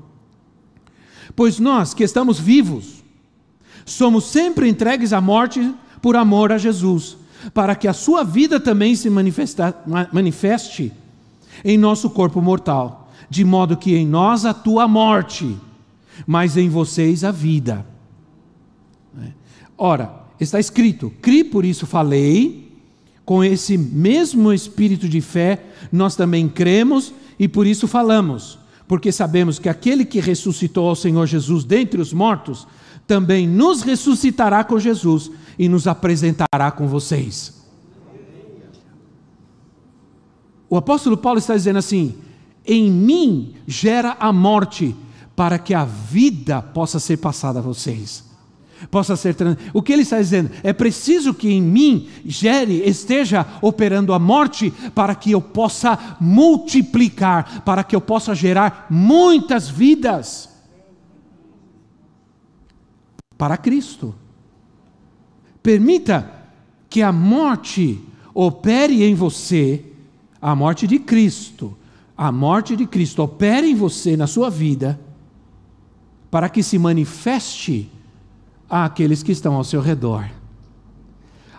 Pois 1.36 1.60
nós 1.60 1.94
que 1.94 2.04
estamos 2.04 2.40
vivos, 2.40 3.04
somos 3.86 4.26
sempre 4.26 4.68
entregues 4.68 5.14
à 5.14 5.22
morte 5.22 5.74
por 6.02 6.16
amor 6.16 6.52
a 6.52 6.58
Jesus, 6.58 7.18
para 7.54 7.76
que 7.76 7.88
a 7.88 7.94
sua 7.94 8.24
vida 8.24 8.60
também 8.60 8.96
se 8.96 9.10
manifeste 9.10 10.92
em 11.64 11.78
nosso 11.78 12.10
corpo 12.10 12.42
mortal, 12.42 13.12
de 13.30 13.44
modo 13.44 13.78
que 13.78 13.96
em 13.96 14.06
nós 14.06 14.46
atua 14.46 14.84
a 14.84 14.88
morte, 14.88 15.58
mas 16.26 16.58
em 16.58 16.70
vocês 16.70 17.24
a 17.24 17.32
vida. 17.32 17.86
Ora, 19.78 20.14
está 20.40 20.60
escrito: 20.60 21.12
cri, 21.22 21.44
por 21.44 21.66
isso 21.66 21.88
falei, 21.88 22.72
com 23.26 23.44
esse 23.44 23.78
mesmo 23.78 24.52
espírito 24.52 25.08
de 25.08 25.22
fé, 25.22 25.64
nós 25.92 26.16
também 26.16 26.48
cremos 26.48 27.14
e 27.40 27.48
por 27.48 27.66
isso 27.66 27.88
falamos 27.88 28.61
porque 28.92 29.10
sabemos 29.10 29.58
que 29.58 29.70
aquele 29.70 30.04
que 30.04 30.20
ressuscitou 30.20 30.90
ao 30.90 30.98
Senhor 30.98 31.26
Jesus 31.26 31.64
dentre 31.64 32.02
os 32.02 32.12
mortos, 32.12 32.68
também 33.08 33.48
nos 33.48 33.84
ressuscitará 33.84 34.66
com 34.66 34.78
Jesus 34.78 35.32
e 35.58 35.70
nos 35.70 35.88
apresentará 35.88 36.70
com 36.76 36.90
vocês. 36.90 37.64
O 40.70 40.76
apóstolo 40.76 41.16
Paulo 41.16 41.40
está 41.40 41.56
dizendo 41.56 41.80
assim: 41.80 42.16
em 42.68 42.92
mim 42.92 43.54
gera 43.66 44.18
a 44.20 44.34
morte, 44.34 44.94
para 45.38 45.58
que 45.58 45.74
a 45.74 45.86
vida 45.86 46.62
possa 46.62 47.00
ser 47.00 47.16
passada 47.16 47.60
a 47.60 47.62
vocês 47.62 48.31
possa 48.90 49.16
ser 49.16 49.36
O 49.74 49.82
que 49.82 49.94
ele 49.94 50.02
está 50.02 50.18
dizendo? 50.18 50.52
É 50.64 50.74
preciso 50.74 51.34
que 51.34 51.50
em 51.50 51.62
mim 51.62 52.08
gere, 52.26 52.82
esteja 52.88 53.46
operando 53.62 54.14
a 54.14 54.20
morte 54.20 54.72
para 54.96 55.14
que 55.16 55.32
eu 55.32 55.42
possa 55.42 56.18
multiplicar, 56.20 57.62
para 57.64 57.84
que 57.84 57.96
eu 57.96 58.02
possa 58.02 58.34
gerar 58.34 58.88
muitas 58.90 59.70
vidas 59.70 60.50
para 63.38 63.58
Cristo. 63.58 64.16
Permita 65.64 66.32
que 66.90 67.02
a 67.02 67.12
morte 67.12 68.00
opere 68.34 69.04
em 69.04 69.16
você, 69.16 69.86
a 70.42 70.56
morte 70.56 70.88
de 70.88 71.00
Cristo, 71.00 71.78
a 72.18 72.32
morte 72.32 72.76
de 72.76 72.86
Cristo 72.86 73.24
opere 73.24 73.68
em 73.68 73.76
você, 73.76 74.16
na 74.16 74.28
sua 74.28 74.50
vida, 74.50 75.00
para 76.30 76.50
que 76.50 76.62
se 76.62 76.78
manifeste 76.78 77.90
àqueles 78.72 79.22
que 79.22 79.34
estão 79.34 79.56
ao 79.56 79.64
seu 79.64 79.82
redor. 79.82 80.30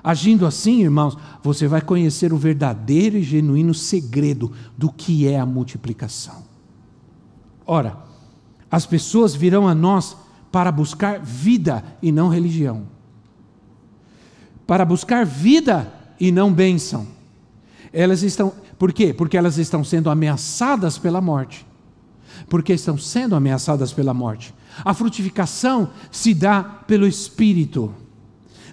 Agindo 0.02 0.46
assim, 0.46 0.80
irmãos, 0.80 1.16
você 1.42 1.68
vai 1.68 1.80
conhecer 1.82 2.32
o 2.32 2.36
verdadeiro 2.38 3.16
e 3.18 3.22
genuíno 3.22 3.74
segredo 3.74 4.50
do 4.76 4.90
que 4.90 5.28
é 5.28 5.38
a 5.38 5.46
multiplicação. 5.46 6.42
Ora, 7.64 7.96
as 8.70 8.86
pessoas 8.86 9.34
virão 9.34 9.68
a 9.68 9.74
nós 9.74 10.16
para 10.50 10.72
buscar 10.72 11.20
vida 11.20 11.84
e 12.02 12.10
não 12.10 12.28
religião. 12.28 12.84
Para 14.66 14.84
buscar 14.84 15.24
vida 15.24 15.92
e 16.18 16.32
não 16.32 16.52
bênção. 16.52 17.06
Elas 17.92 18.22
estão, 18.22 18.52
por 18.78 18.92
quê? 18.92 19.12
Porque 19.12 19.36
elas 19.36 19.58
estão 19.58 19.84
sendo 19.84 20.10
ameaçadas 20.10 20.98
pela 20.98 21.20
morte. 21.20 21.64
Porque 22.48 22.72
estão 22.72 22.96
sendo 22.98 23.34
ameaçadas 23.34 23.92
pela 23.92 24.14
morte. 24.14 24.54
A 24.84 24.94
frutificação 24.94 25.90
se 26.10 26.34
dá 26.34 26.62
pelo 26.62 27.06
Espírito. 27.06 27.94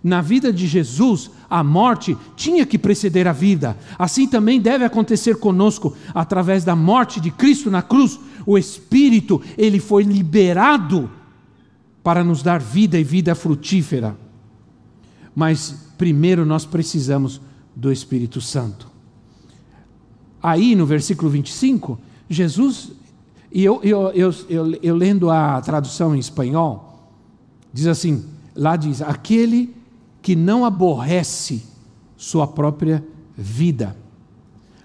Na 0.03 0.21
vida 0.21 0.53
de 0.53 0.65
Jesus, 0.65 1.29
a 1.49 1.63
morte 1.63 2.17
tinha 2.35 2.65
que 2.65 2.77
preceder 2.77 3.27
a 3.27 3.33
vida. 3.33 3.77
Assim 3.97 4.27
também 4.27 4.61
deve 4.61 4.85
acontecer 4.85 5.35
conosco, 5.37 5.95
através 6.13 6.63
da 6.63 6.75
morte 6.75 7.19
de 7.19 7.31
Cristo 7.31 7.69
na 7.69 7.81
cruz. 7.81 8.19
O 8.45 8.57
Espírito, 8.57 9.41
ele 9.57 9.79
foi 9.79 10.03
liberado 10.03 11.09
para 12.01 12.23
nos 12.23 12.41
dar 12.41 12.61
vida 12.61 12.97
e 12.97 13.03
vida 13.03 13.35
frutífera. 13.35 14.17
Mas 15.35 15.75
primeiro 15.97 16.45
nós 16.45 16.65
precisamos 16.65 17.41
do 17.75 17.91
Espírito 17.91 18.39
Santo. 18.39 18.89
Aí 20.41 20.75
no 20.75 20.85
versículo 20.85 21.29
25, 21.29 21.99
Jesus, 22.29 22.93
e 23.51 23.63
eu, 23.63 23.81
eu, 23.83 24.09
eu, 24.09 24.35
eu, 24.49 24.79
eu 24.81 24.95
lendo 24.95 25.29
a 25.29 25.59
tradução 25.61 26.15
em 26.15 26.19
espanhol, 26.19 27.09
diz 27.73 27.87
assim: 27.87 28.25
lá 28.55 28.75
diz, 28.75 29.01
aquele 29.01 29.73
que 30.21 30.35
não 30.35 30.65
aborrece 30.65 31.63
sua 32.15 32.45
própria 32.45 33.03
vida. 33.35 33.95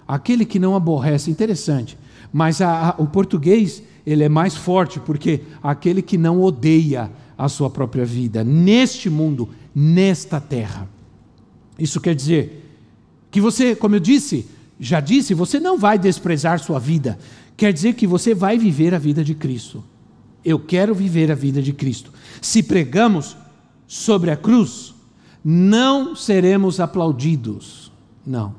Aquele 0.06 0.44
que 0.44 0.58
não 0.58 0.76
aborrece, 0.76 1.30
interessante, 1.30 1.98
mas 2.32 2.60
a, 2.60 2.90
a, 2.90 2.94
o 3.02 3.06
português 3.06 3.82
ele 4.06 4.22
é 4.22 4.28
mais 4.28 4.54
forte, 4.54 5.00
porque 5.00 5.40
aquele 5.62 6.02
que 6.02 6.18
não 6.18 6.42
odeia 6.42 7.10
a 7.36 7.48
sua 7.48 7.70
própria 7.70 8.04
vida, 8.04 8.44
neste 8.44 9.08
mundo, 9.08 9.48
nesta 9.74 10.40
terra. 10.40 10.88
Isso 11.78 12.00
quer 12.00 12.14
dizer 12.14 12.78
que 13.30 13.40
você, 13.40 13.74
como 13.74 13.96
eu 13.96 14.00
disse, 14.00 14.46
já 14.78 15.00
disse, 15.00 15.34
você 15.34 15.58
não 15.58 15.78
vai 15.78 15.98
desprezar 15.98 16.60
sua 16.60 16.78
vida. 16.78 17.18
Quer 17.56 17.72
dizer 17.72 17.94
que 17.94 18.06
você 18.06 18.34
vai 18.34 18.58
viver 18.58 18.94
a 18.94 18.98
vida 18.98 19.22
de 19.22 19.34
Cristo. 19.34 19.82
Eu 20.44 20.58
quero 20.58 20.94
viver 20.94 21.30
a 21.30 21.34
vida 21.34 21.62
de 21.62 21.72
Cristo. 21.72 22.12
Se 22.40 22.62
pregamos 22.62 23.36
sobre 23.86 24.30
a 24.30 24.36
cruz, 24.36 24.94
não 25.44 26.16
seremos 26.16 26.80
aplaudidos, 26.80 27.92
não. 28.26 28.54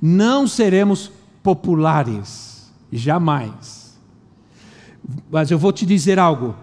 Não 0.00 0.46
seremos 0.46 1.10
populares, 1.42 2.70
jamais. 2.92 3.96
Mas 5.30 5.50
eu 5.50 5.58
vou 5.58 5.72
te 5.72 5.86
dizer 5.86 6.18
algo: 6.18 6.54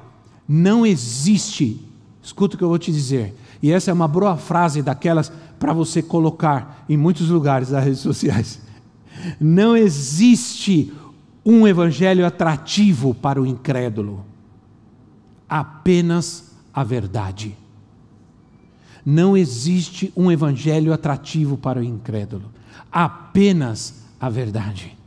não 0.47 0.85
existe, 0.85 1.79
escuta 2.21 2.55
o 2.55 2.57
que 2.57 2.63
eu 2.63 2.69
vou 2.69 2.79
te 2.79 2.91
dizer, 2.91 3.35
e 3.61 3.71
essa 3.71 3.91
é 3.91 3.93
uma 3.93 4.07
boa 4.07 4.37
frase 4.37 4.81
daquelas 4.81 5.31
para 5.59 5.73
você 5.73 6.01
colocar 6.01 6.85
em 6.89 6.97
muitos 6.97 7.29
lugares 7.29 7.69
das 7.69 7.83
redes 7.83 7.99
sociais. 8.01 8.61
Não 9.39 9.77
existe 9.77 10.91
um 11.45 11.67
evangelho 11.67 12.25
atrativo 12.25 13.13
para 13.13 13.41
o 13.41 13.45
incrédulo, 13.45 14.25
apenas 15.47 16.51
a 16.73 16.83
verdade. 16.83 17.57
Não 19.05 19.35
existe 19.35 20.13
um 20.15 20.31
evangelho 20.31 20.93
atrativo 20.93 21.57
para 21.57 21.79
o 21.79 21.83
incrédulo, 21.83 22.45
apenas 22.91 24.03
a 24.19 24.29
verdade. 24.29 24.97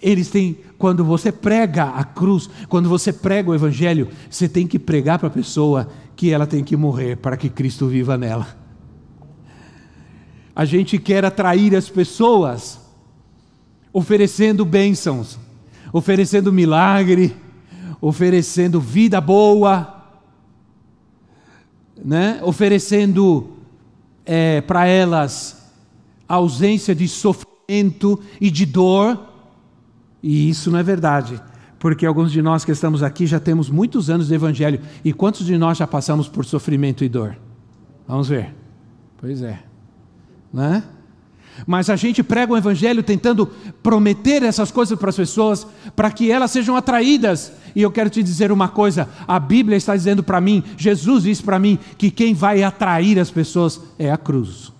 Eles 0.00 0.28
têm, 0.30 0.58
quando 0.78 1.04
você 1.04 1.30
prega 1.30 1.84
a 1.84 2.02
cruz, 2.04 2.48
quando 2.68 2.88
você 2.88 3.12
prega 3.12 3.50
o 3.50 3.54
evangelho, 3.54 4.08
você 4.30 4.48
tem 4.48 4.66
que 4.66 4.78
pregar 4.78 5.18
para 5.18 5.28
a 5.28 5.30
pessoa 5.30 5.88
que 6.16 6.32
ela 6.32 6.46
tem 6.46 6.64
que 6.64 6.76
morrer 6.76 7.16
para 7.16 7.36
que 7.36 7.48
Cristo 7.48 7.86
viva 7.86 8.16
nela. 8.16 8.56
A 10.56 10.64
gente 10.64 10.98
quer 10.98 11.24
atrair 11.24 11.76
as 11.76 11.88
pessoas 11.88 12.80
oferecendo 13.92 14.64
bênçãos, 14.64 15.38
oferecendo 15.92 16.52
milagre, 16.52 17.34
oferecendo 18.00 18.80
vida 18.80 19.20
boa, 19.20 19.94
né, 22.04 22.40
oferecendo 22.42 23.56
é, 24.24 24.60
para 24.60 24.86
elas 24.86 25.72
ausência 26.28 26.94
de 26.94 27.08
sofrimento 27.08 28.20
e 28.40 28.50
de 28.50 28.66
dor, 28.66 29.18
e 30.22 30.48
isso 30.48 30.70
não 30.70 30.78
é 30.78 30.82
verdade, 30.82 31.40
porque 31.78 32.04
alguns 32.04 32.30
de 32.30 32.42
nós 32.42 32.64
que 32.64 32.72
estamos 32.72 33.02
aqui 33.02 33.26
já 33.26 33.40
temos 33.40 33.70
muitos 33.70 34.10
anos 34.10 34.28
de 34.28 34.34
evangelho, 34.34 34.80
e 35.04 35.12
quantos 35.12 35.46
de 35.46 35.56
nós 35.56 35.78
já 35.78 35.86
passamos 35.86 36.28
por 36.28 36.44
sofrimento 36.44 37.02
e 37.02 37.08
dor? 37.08 37.36
Vamos 38.06 38.28
ver. 38.28 38.54
Pois 39.18 39.42
é, 39.42 39.58
né? 40.52 40.84
Mas 41.66 41.90
a 41.90 41.96
gente 41.96 42.22
prega 42.22 42.52
o 42.52 42.56
Evangelho 42.56 43.02
tentando 43.02 43.46
prometer 43.82 44.42
essas 44.42 44.70
coisas 44.70 44.98
para 44.98 45.10
as 45.10 45.16
pessoas, 45.16 45.66
para 45.96 46.10
que 46.10 46.30
elas 46.30 46.50
sejam 46.50 46.76
atraídas. 46.76 47.52
E 47.74 47.82
eu 47.82 47.90
quero 47.90 48.10
te 48.10 48.22
dizer 48.22 48.52
uma 48.52 48.68
coisa: 48.68 49.08
a 49.26 49.38
Bíblia 49.38 49.76
está 49.76 49.96
dizendo 49.96 50.22
para 50.22 50.40
mim, 50.40 50.62
Jesus 50.76 51.24
disse 51.24 51.42
para 51.42 51.58
mim, 51.58 51.78
que 51.96 52.10
quem 52.10 52.34
vai 52.34 52.62
atrair 52.62 53.18
as 53.18 53.30
pessoas 53.30 53.80
é 53.98 54.10
a 54.10 54.16
cruz. 54.16 54.72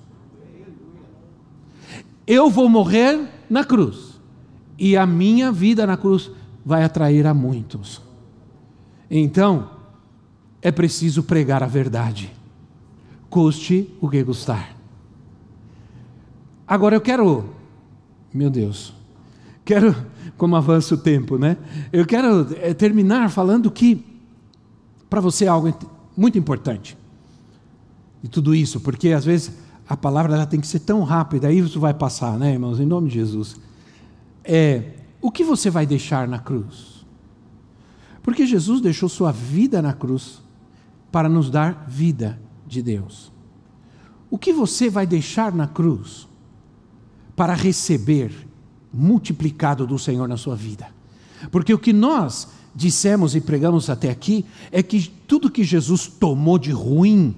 Eu 2.26 2.50
vou 2.50 2.68
morrer 2.68 3.20
na 3.48 3.64
cruz, 3.64 4.20
e 4.78 4.96
a 4.96 5.06
minha 5.06 5.50
vida 5.50 5.86
na 5.86 5.96
cruz 5.96 6.30
vai 6.64 6.84
atrair 6.84 7.26
a 7.26 7.32
muitos. 7.32 8.02
Então, 9.10 9.70
é 10.60 10.70
preciso 10.70 11.22
pregar 11.22 11.62
a 11.62 11.66
verdade, 11.66 12.30
custe 13.30 13.88
o 14.00 14.08
que 14.08 14.22
custar. 14.22 14.77
Agora 16.68 16.94
eu 16.94 17.00
quero, 17.00 17.48
meu 18.32 18.50
Deus, 18.50 18.92
quero, 19.64 19.96
como 20.36 20.54
avança 20.54 20.94
o 20.94 20.98
tempo, 20.98 21.38
né? 21.38 21.56
Eu 21.90 22.04
quero 22.04 22.46
é, 22.60 22.74
terminar 22.74 23.30
falando 23.30 23.70
que, 23.70 24.04
para 25.08 25.18
você 25.18 25.46
é 25.46 25.48
algo 25.48 25.72
muito 26.14 26.38
importante 26.38 26.94
de 28.22 28.28
tudo 28.28 28.54
isso, 28.54 28.80
porque 28.80 29.12
às 29.12 29.24
vezes 29.24 29.52
a 29.88 29.96
palavra 29.96 30.34
ela 30.34 30.44
tem 30.44 30.60
que 30.60 30.66
ser 30.66 30.80
tão 30.80 31.02
rápida, 31.04 31.48
aí 31.48 31.58
isso 31.58 31.80
vai 31.80 31.94
passar, 31.94 32.38
né, 32.38 32.52
irmãos, 32.52 32.78
em 32.78 32.84
nome 32.84 33.08
de 33.08 33.14
Jesus. 33.14 33.56
É, 34.44 34.92
o 35.22 35.30
que 35.30 35.42
você 35.42 35.70
vai 35.70 35.86
deixar 35.86 36.28
na 36.28 36.38
cruz? 36.38 37.06
Porque 38.22 38.44
Jesus 38.44 38.82
deixou 38.82 39.08
sua 39.08 39.32
vida 39.32 39.80
na 39.80 39.94
cruz 39.94 40.42
para 41.10 41.30
nos 41.30 41.48
dar 41.48 41.86
vida 41.88 42.38
de 42.66 42.82
Deus. 42.82 43.32
O 44.30 44.36
que 44.36 44.52
você 44.52 44.90
vai 44.90 45.06
deixar 45.06 45.50
na 45.54 45.66
cruz? 45.66 46.27
Para 47.38 47.54
receber 47.54 48.32
multiplicado 48.92 49.86
do 49.86 49.96
Senhor 49.96 50.26
na 50.26 50.36
sua 50.36 50.56
vida. 50.56 50.88
Porque 51.52 51.72
o 51.72 51.78
que 51.78 51.92
nós 51.92 52.48
dissemos 52.74 53.36
e 53.36 53.40
pregamos 53.40 53.88
até 53.88 54.10
aqui 54.10 54.44
é 54.72 54.82
que 54.82 55.08
tudo 55.24 55.48
que 55.48 55.62
Jesus 55.62 56.08
tomou 56.08 56.58
de 56.58 56.72
ruim, 56.72 57.36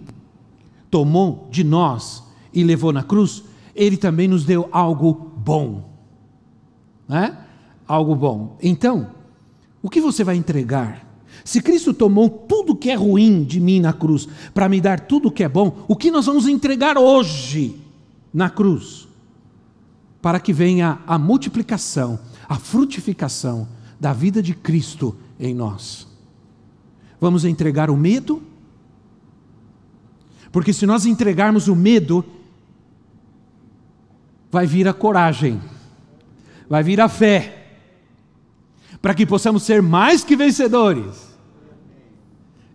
tomou 0.91 1.47
de 1.51 1.63
nós 1.63 2.23
e 2.51 2.65
levou 2.65 2.95
na 2.95 3.03
cruz, 3.03 3.45
ele 3.75 3.99
também 3.99 4.27
nos 4.27 4.47
deu 4.47 4.71
algo 4.73 5.33
bom. 5.37 5.91
Né? 7.07 7.37
Algo 7.87 8.15
bom. 8.15 8.57
Então, 8.63 9.11
o 9.83 9.91
que 9.91 10.01
você 10.01 10.25
vai 10.25 10.37
entregar? 10.37 11.07
Se 11.45 11.61
Cristo 11.61 11.93
tomou 11.93 12.31
tudo 12.31 12.75
que 12.75 12.89
é 12.89 12.95
ruim 12.95 13.45
de 13.45 13.61
mim 13.61 13.81
na 13.81 13.93
cruz 13.93 14.27
para 14.55 14.67
me 14.67 14.81
dar 14.81 15.01
tudo 15.01 15.31
que 15.31 15.45
é 15.45 15.49
bom, 15.49 15.85
o 15.87 15.95
que 15.95 16.11
nós 16.11 16.25
vamos 16.25 16.49
entregar 16.49 16.97
hoje 16.97 17.77
na 18.33 18.49
cruz? 18.49 19.10
Para 20.23 20.39
que 20.39 20.53
venha 20.53 20.99
a 21.07 21.19
multiplicação, 21.19 22.19
a 22.49 22.57
frutificação 22.57 23.69
da 23.99 24.13
vida 24.13 24.43
de 24.43 24.55
Cristo 24.55 25.17
em 25.39 25.55
nós. 25.55 26.07
Vamos 27.21 27.45
entregar 27.45 27.91
o 27.91 27.97
medo? 27.97 28.43
Porque 30.53 30.73
se 30.73 30.87
nós 30.87 31.07
entregarmos 31.07 31.69
o 31.69 31.77
medo, 31.77 32.25
vai 34.51 34.67
vir 34.67 34.89
a 34.89 34.93
coragem, 34.93 35.61
vai 36.69 36.83
vir 36.83 37.01
a 37.01 37.09
fé, 37.09 37.57
para 39.01 39.15
que 39.15 39.25
possamos 39.25 39.63
ser 39.63 39.81
mais 39.81 40.25
que 40.25 40.37
vencedores 40.37 41.31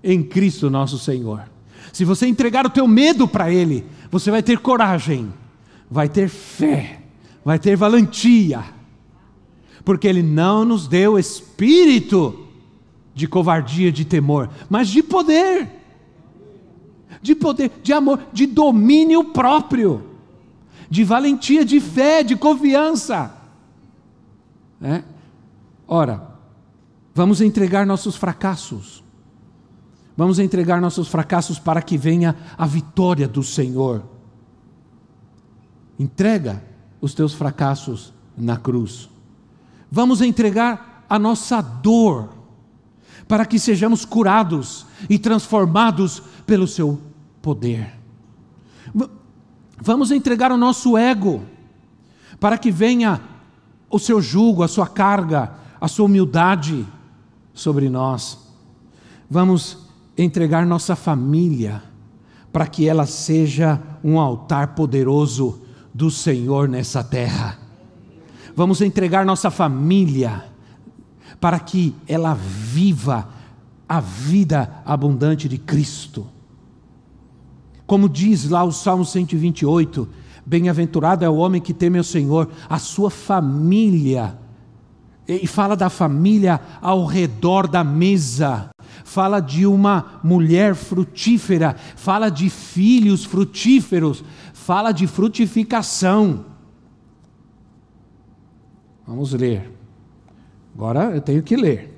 em 0.04 0.24
Cristo 0.24 0.70
nosso 0.70 0.98
Senhor. 0.98 1.44
Se 1.92 2.04
você 2.06 2.26
entregar 2.28 2.66
o 2.66 2.70
teu 2.70 2.88
medo 2.88 3.28
para 3.28 3.52
Ele, 3.52 3.86
você 4.10 4.32
vai 4.32 4.42
ter 4.42 4.60
coragem, 4.60 5.32
vai 5.90 6.10
ter 6.10 6.30
fé 6.30 7.05
vai 7.46 7.60
ter 7.60 7.78
valentia, 7.78 8.66
porque 9.86 10.08
Ele 10.08 10.24
não 10.24 10.66
nos 10.66 10.88
deu 10.88 11.20
espírito 11.20 12.48
de 13.14 13.28
covardia, 13.28 13.92
de 13.92 14.04
temor, 14.04 14.50
mas 14.68 14.88
de 14.90 15.04
poder, 15.04 15.70
de 17.22 17.36
poder, 17.36 17.72
de 17.84 17.94
amor, 17.94 18.20
de 18.34 18.48
domínio 18.48 19.26
próprio, 19.26 20.04
de 20.90 21.04
valentia, 21.04 21.64
de 21.64 21.80
fé, 21.80 22.24
de 22.24 22.36
confiança. 22.36 23.32
É? 24.82 25.04
Ora, 25.88 26.36
vamos 27.14 27.42
entregar 27.42 27.86
nossos 27.86 28.16
fracassos, 28.16 29.04
vamos 30.18 30.40
entregar 30.40 30.82
nossos 30.82 31.08
fracassos 31.08 31.60
para 31.60 31.84
que 31.84 31.96
venha 31.96 32.36
a 32.58 32.66
vitória 32.66 33.28
do 33.28 33.44
Senhor. 33.44 34.04
Entrega 36.00 36.75
os 37.06 37.14
teus 37.14 37.36
fracassos 37.36 38.12
na 38.36 38.58
cruz. 38.58 39.08
Vamos 39.92 40.22
entregar 40.22 41.06
a 41.08 41.20
nossa 41.20 41.62
dor 41.62 42.30
para 43.28 43.46
que 43.46 43.60
sejamos 43.60 44.06
curados 44.06 44.88
e 45.08 45.20
transformados 45.20 46.24
pelo 46.48 46.68
seu 46.68 47.00
poder. 47.44 47.94
Vamos 49.80 50.10
entregar 50.10 50.52
o 50.52 50.58
nosso 50.58 50.98
ego, 50.98 51.44
para 52.40 52.58
que 52.58 52.72
venha 52.72 53.22
o 53.88 54.00
seu 54.00 54.20
jugo, 54.20 54.64
a 54.64 54.68
sua 54.68 54.88
carga, 54.88 55.54
a 55.80 55.88
sua 55.88 56.06
humildade 56.06 56.88
sobre 57.54 57.88
nós. 57.88 58.40
Vamos 59.30 59.78
entregar 60.18 60.66
nossa 60.66 60.96
família, 60.96 61.84
para 62.52 62.66
que 62.66 62.90
ela 62.90 63.06
seja 63.06 63.80
um 64.04 64.20
altar 64.20 64.70
poderoso 64.74 65.65
do 65.96 66.12
Senhor 66.12 66.68
nessa 66.68 67.02
terra. 67.02 67.58
Vamos 68.54 68.82
entregar 68.82 69.26
nossa 69.26 69.50
família, 69.50 70.44
para 71.40 71.58
que 71.58 71.96
ela 72.06 72.34
viva 72.34 73.30
a 73.88 74.02
vida 74.02 74.84
abundante 74.86 75.48
de 75.48 75.58
Cristo. 75.58 76.28
Como 77.88 78.10
diz 78.10 78.50
lá 78.50 78.62
o 78.66 78.74
Salmo 78.74 79.06
128, 79.06 80.06
bem-aventurado 80.46 81.24
é 81.24 81.30
o 81.30 81.36
homem 81.38 81.62
que 81.62 81.74
teme 81.74 81.98
ao 81.98 82.04
Senhor, 82.04 82.50
a 82.70 82.78
sua 82.78 83.10
família, 83.10 84.38
e 85.26 85.48
fala 85.48 85.78
da 85.78 85.90
família 85.90 86.60
ao 86.82 87.06
redor 87.06 87.68
da 87.68 87.86
mesa, 87.86 88.70
fala 89.06 89.40
de 89.40 89.66
uma 89.66 90.20
mulher 90.24 90.76
frutífera, 90.76 91.76
fala 91.96 92.30
de 92.30 92.50
filhos 92.50 93.24
frutíferos, 93.24 94.24
fala 94.66 94.92
de 94.92 95.06
frutificação. 95.06 96.44
Vamos 99.06 99.32
ler. 99.32 99.72
Agora 100.74 101.16
eu 101.16 101.22
tenho 101.22 101.44
que 101.44 101.56
ler. 101.56 101.96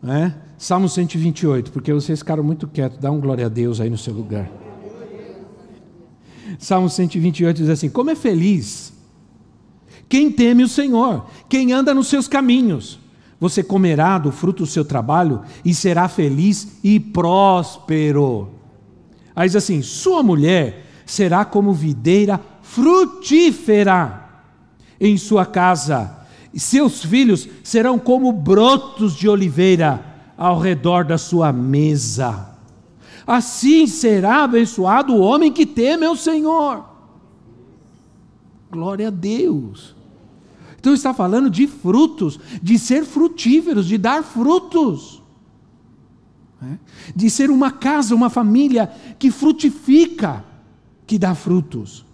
Né? 0.00 0.36
Salmo 0.56 0.88
128, 0.88 1.72
porque 1.72 1.92
vocês 1.92 2.20
ficaram 2.20 2.44
muito 2.44 2.68
quietos, 2.68 2.98
dá 2.98 3.10
um 3.10 3.20
glória 3.20 3.46
a 3.46 3.48
Deus 3.48 3.80
aí 3.80 3.90
no 3.90 3.98
seu 3.98 4.14
lugar. 4.14 4.48
Salmo 6.56 6.88
128 6.88 7.56
diz 7.56 7.68
assim: 7.68 7.90
Como 7.90 8.10
é 8.10 8.14
feliz 8.14 8.92
quem 10.08 10.30
teme 10.30 10.62
o 10.62 10.68
Senhor, 10.68 11.26
quem 11.48 11.72
anda 11.72 11.92
nos 11.92 12.06
seus 12.06 12.28
caminhos. 12.28 13.00
Você 13.40 13.62
comerá 13.62 14.18
do 14.18 14.30
fruto 14.30 14.62
do 14.62 14.68
seu 14.68 14.84
trabalho 14.84 15.42
e 15.64 15.74
será 15.74 16.08
feliz 16.08 16.78
e 16.84 17.00
próspero. 17.00 18.59
Aí 19.34 19.48
diz 19.48 19.56
assim: 19.56 19.82
Sua 19.82 20.22
mulher 20.22 20.86
será 21.06 21.44
como 21.44 21.72
videira 21.72 22.40
frutífera 22.62 24.28
em 25.00 25.16
sua 25.16 25.46
casa, 25.46 26.18
e 26.52 26.60
seus 26.60 27.04
filhos 27.04 27.48
serão 27.64 27.98
como 27.98 28.32
brotos 28.32 29.14
de 29.16 29.28
oliveira 29.28 30.04
ao 30.36 30.58
redor 30.58 31.04
da 31.04 31.18
sua 31.18 31.52
mesa. 31.52 32.48
Assim 33.26 33.86
será 33.86 34.44
abençoado 34.44 35.14
o 35.14 35.20
homem 35.20 35.52
que 35.52 35.66
teme 35.66 36.06
ao 36.06 36.16
Senhor. 36.16 36.84
Glória 38.70 39.08
a 39.08 39.10
Deus. 39.10 39.94
Então 40.78 40.94
está 40.94 41.12
falando 41.12 41.50
de 41.50 41.66
frutos, 41.66 42.40
de 42.62 42.78
ser 42.78 43.04
frutíferos, 43.04 43.86
de 43.86 43.98
dar 43.98 44.22
frutos. 44.22 45.22
Né? 46.60 46.78
De 47.14 47.30
ser 47.30 47.50
uma 47.50 47.70
casa, 47.70 48.14
uma 48.14 48.30
família 48.30 48.90
que 49.18 49.30
frutifica, 49.30 50.44
que 51.06 51.18
dá 51.18 51.34
frutos. 51.34 52.04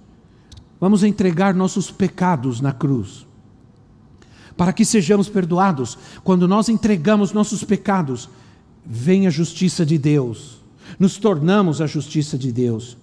Vamos 0.80 1.02
entregar 1.02 1.54
nossos 1.54 1.90
pecados 1.90 2.60
na 2.60 2.72
cruz 2.72 3.26
para 4.56 4.72
que 4.72 4.84
sejamos 4.84 5.28
perdoados. 5.28 5.98
Quando 6.24 6.48
nós 6.48 6.68
entregamos 6.68 7.32
nossos 7.32 7.62
pecados, 7.62 8.28
vem 8.84 9.26
a 9.26 9.30
justiça 9.30 9.84
de 9.84 9.98
Deus, 9.98 10.58
nos 10.98 11.18
tornamos 11.18 11.80
a 11.80 11.86
justiça 11.86 12.38
de 12.38 12.50
Deus. 12.50 12.96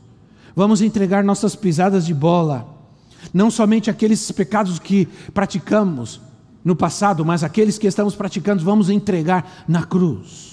Vamos 0.55 0.81
entregar 0.81 1.23
nossas 1.23 1.55
pisadas 1.55 2.05
de 2.05 2.13
bola, 2.13 2.67
não 3.33 3.49
somente 3.49 3.89
aqueles 3.89 4.31
pecados 4.31 4.79
que 4.79 5.07
praticamos 5.33 6.21
no 6.63 6.75
passado, 6.75 7.25
mas 7.25 7.43
aqueles 7.43 7.77
que 7.77 7.87
estamos 7.87 8.15
praticando, 8.15 8.63
vamos 8.63 8.89
entregar 8.89 9.65
na 9.67 9.83
cruz. 9.83 10.52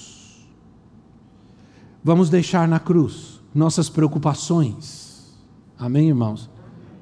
Vamos 2.03 2.31
deixar 2.31 2.67
na 2.67 2.81
cruz 2.81 3.41
nossas 3.55 3.89
preocupações. 3.91 5.35
Amém, 5.79 6.09
irmãos? 6.09 6.49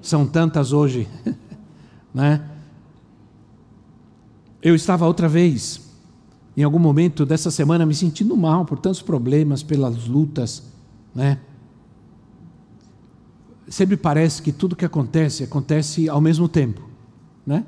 São 0.03 0.27
tantas 0.27 0.73
hoje, 0.73 1.09
né? 2.13 2.49
Eu 4.61 4.75
estava 4.75 5.07
outra 5.07 5.29
vez, 5.29 5.81
em 6.57 6.65
algum 6.65 6.81
momento 6.81 7.25
dessa 7.25 7.51
semana, 7.51 7.87
me 7.87 7.95
sentindo 7.95 8.37
mal 8.37 8.65
por 8.65 8.79
tantos 8.79 9.01
problemas, 9.01 9.63
pelas 9.63 10.07
lutas, 10.09 10.65
né? 11.15 11.39
Sempre 13.69 13.97
parece 13.97 14.43
que 14.43 14.51
tudo 14.51 14.75
que 14.75 14.85
acontece, 14.85 15.45
acontece 15.45 16.09
ao 16.09 16.21
mesmo 16.21 16.49
tempo, 16.49 16.83
né? 17.47 17.65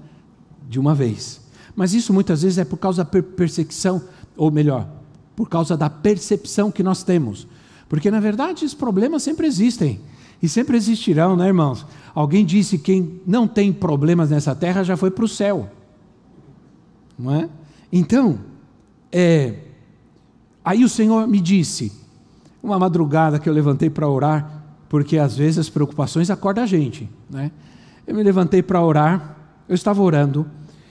De 0.68 0.80
uma 0.80 0.94
vez. 0.94 1.40
Mas 1.76 1.94
isso 1.94 2.12
muitas 2.12 2.42
vezes 2.42 2.58
é 2.58 2.64
por 2.64 2.78
causa 2.78 3.04
da 3.04 3.22
perseguição, 3.22 4.02
ou 4.36 4.50
melhor, 4.50 4.99
por 5.40 5.48
causa 5.48 5.74
da 5.74 5.88
percepção 5.88 6.70
que 6.70 6.82
nós 6.82 7.02
temos. 7.02 7.48
Porque 7.88 8.10
na 8.10 8.20
verdade 8.20 8.64
os 8.64 8.74
problemas 8.74 9.22
sempre 9.22 9.46
existem 9.46 9.98
e 10.42 10.48
sempre 10.48 10.76
existirão, 10.76 11.34
né, 11.34 11.46
irmãos? 11.46 11.86
Alguém 12.14 12.44
disse 12.44 12.76
que 12.76 12.84
quem 12.84 13.20
não 13.26 13.48
tem 13.48 13.72
problemas 13.72 14.28
nessa 14.28 14.54
terra 14.54 14.82
já 14.82 14.98
foi 14.98 15.10
para 15.10 15.24
o 15.24 15.28
céu 15.28 15.70
não 17.18 17.34
é? 17.34 17.48
Então, 17.90 18.38
é, 19.12 19.54
aí 20.64 20.82
o 20.84 20.88
Senhor 20.88 21.26
me 21.28 21.40
disse, 21.40 21.92
uma 22.62 22.78
madrugada 22.78 23.38
que 23.38 23.48
eu 23.48 23.52
levantei 23.52 23.90
para 23.90 24.08
orar, 24.08 24.64
porque 24.88 25.18
às 25.18 25.36
vezes 25.36 25.58
as 25.58 25.68
preocupações 25.68 26.30
acordam 26.30 26.64
a 26.64 26.66
gente, 26.66 27.08
né? 27.28 27.50
Eu 28.06 28.14
me 28.14 28.22
levantei 28.22 28.62
para 28.62 28.82
orar, 28.82 29.36
eu 29.68 29.74
estava 29.74 30.02
orando, 30.02 30.46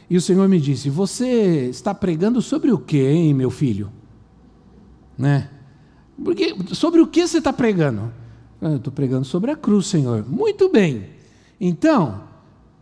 e 0.10 0.16
o 0.16 0.22
Senhor 0.22 0.48
me 0.48 0.60
disse: 0.60 0.90
Você 0.90 1.68
está 1.70 1.94
pregando 1.94 2.42
sobre 2.42 2.72
o 2.72 2.78
que, 2.78 3.06
hein, 3.06 3.34
meu 3.34 3.50
filho? 3.50 3.92
Né? 5.20 5.50
Porque, 6.24 6.56
sobre 6.74 7.00
o 7.00 7.06
que 7.06 7.28
você 7.28 7.38
está 7.38 7.54
pregando? 7.54 8.12
Eu 8.60 8.78
estou 8.78 8.92
pregando 8.92 9.26
sobre 9.26 9.52
a 9.52 9.56
cruz, 9.56 9.86
Senhor. 9.86 10.26
Muito 10.28 10.70
bem. 10.70 11.10
Então, 11.62 12.30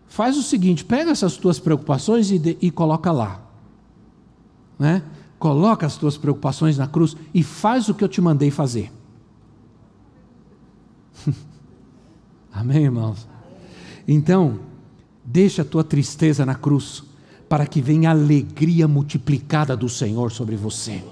Faz 0.08 0.38
o 0.38 0.44
seguinte: 0.44 0.86
pega 0.86 1.12
essas 1.12 1.38
tuas 1.38 1.60
preocupações 1.60 2.32
e, 2.32 2.40
de, 2.40 2.58
e 2.62 2.72
coloca 2.72 3.12
lá. 3.12 3.42
Né? 4.80 5.04
Coloca 5.38 5.86
as 5.86 5.98
tuas 5.98 6.18
preocupações 6.18 6.78
na 6.78 6.88
cruz 6.88 7.16
e 7.34 7.44
faz 7.44 7.90
o 7.90 7.94
que 7.94 8.04
eu 8.04 8.08
te 8.08 8.22
mandei 8.22 8.50
fazer. 8.50 8.92
Amém, 12.52 12.86
irmãos? 12.86 13.28
Então, 14.08 14.60
deixa 15.24 15.62
a 15.62 15.66
tua 15.66 15.84
tristeza 15.84 16.46
na 16.46 16.56
cruz, 16.56 17.04
para 17.50 17.68
que 17.68 17.82
venha 17.82 18.10
a 18.10 18.14
alegria 18.14 18.88
multiplicada 18.88 19.76
do 19.76 19.90
Senhor 19.90 20.32
sobre 20.32 20.56
você. 20.56 21.04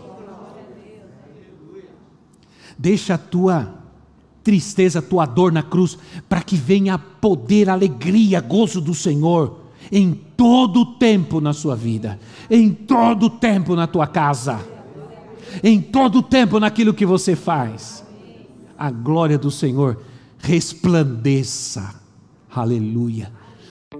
Deixa 2.78 3.16
a 3.16 3.18
tua 3.18 3.74
tristeza, 4.44 5.02
tua 5.02 5.26
dor 5.26 5.52
na 5.52 5.64
cruz, 5.64 5.98
para 6.30 6.42
que 6.42 6.56
venha 6.56 6.98
poder, 6.98 7.68
alegria, 7.70 8.40
gozo 8.40 8.80
do 8.80 8.94
Senhor 8.94 9.66
em 9.92 10.14
todo 10.14 10.82
o 10.82 10.86
tempo 10.98 11.42
na 11.42 11.54
sua 11.54 11.76
vida, 11.76 12.20
em 12.50 12.72
todo 12.72 13.26
o 13.26 13.30
tempo 13.30 13.76
na 13.76 13.88
tua 13.88 14.08
casa, 14.08 14.60
em 15.64 15.82
todo 15.82 16.20
o 16.20 16.24
tempo 16.24 16.60
naquilo 16.60 16.94
que 16.94 17.06
você 17.06 17.36
faz. 17.36 18.06
A 18.78 18.92
glória 18.92 19.38
do 19.38 19.50
Senhor 19.50 20.02
resplandeça. 20.38 22.00
Aleluia. 22.54 23.32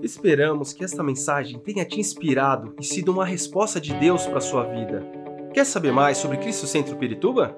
Esperamos 0.02 0.74
que 0.74 0.84
esta 0.84 1.02
mensagem 1.02 1.58
tenha 1.60 1.86
te 1.86 2.00
inspirado 2.00 2.76
e 2.80 2.84
sido 2.84 3.12
uma 3.12 3.26
resposta 3.26 3.80
de 3.80 3.94
Deus 3.96 4.26
para 4.26 4.38
a 4.38 4.42
sua 4.42 4.64
vida. 4.64 5.04
Quer 5.54 5.66
saber 5.66 5.92
mais 5.92 6.18
sobre 6.18 6.38
Cristo 6.38 6.68
Centro 6.68 6.98
Pirituba? 6.98 7.58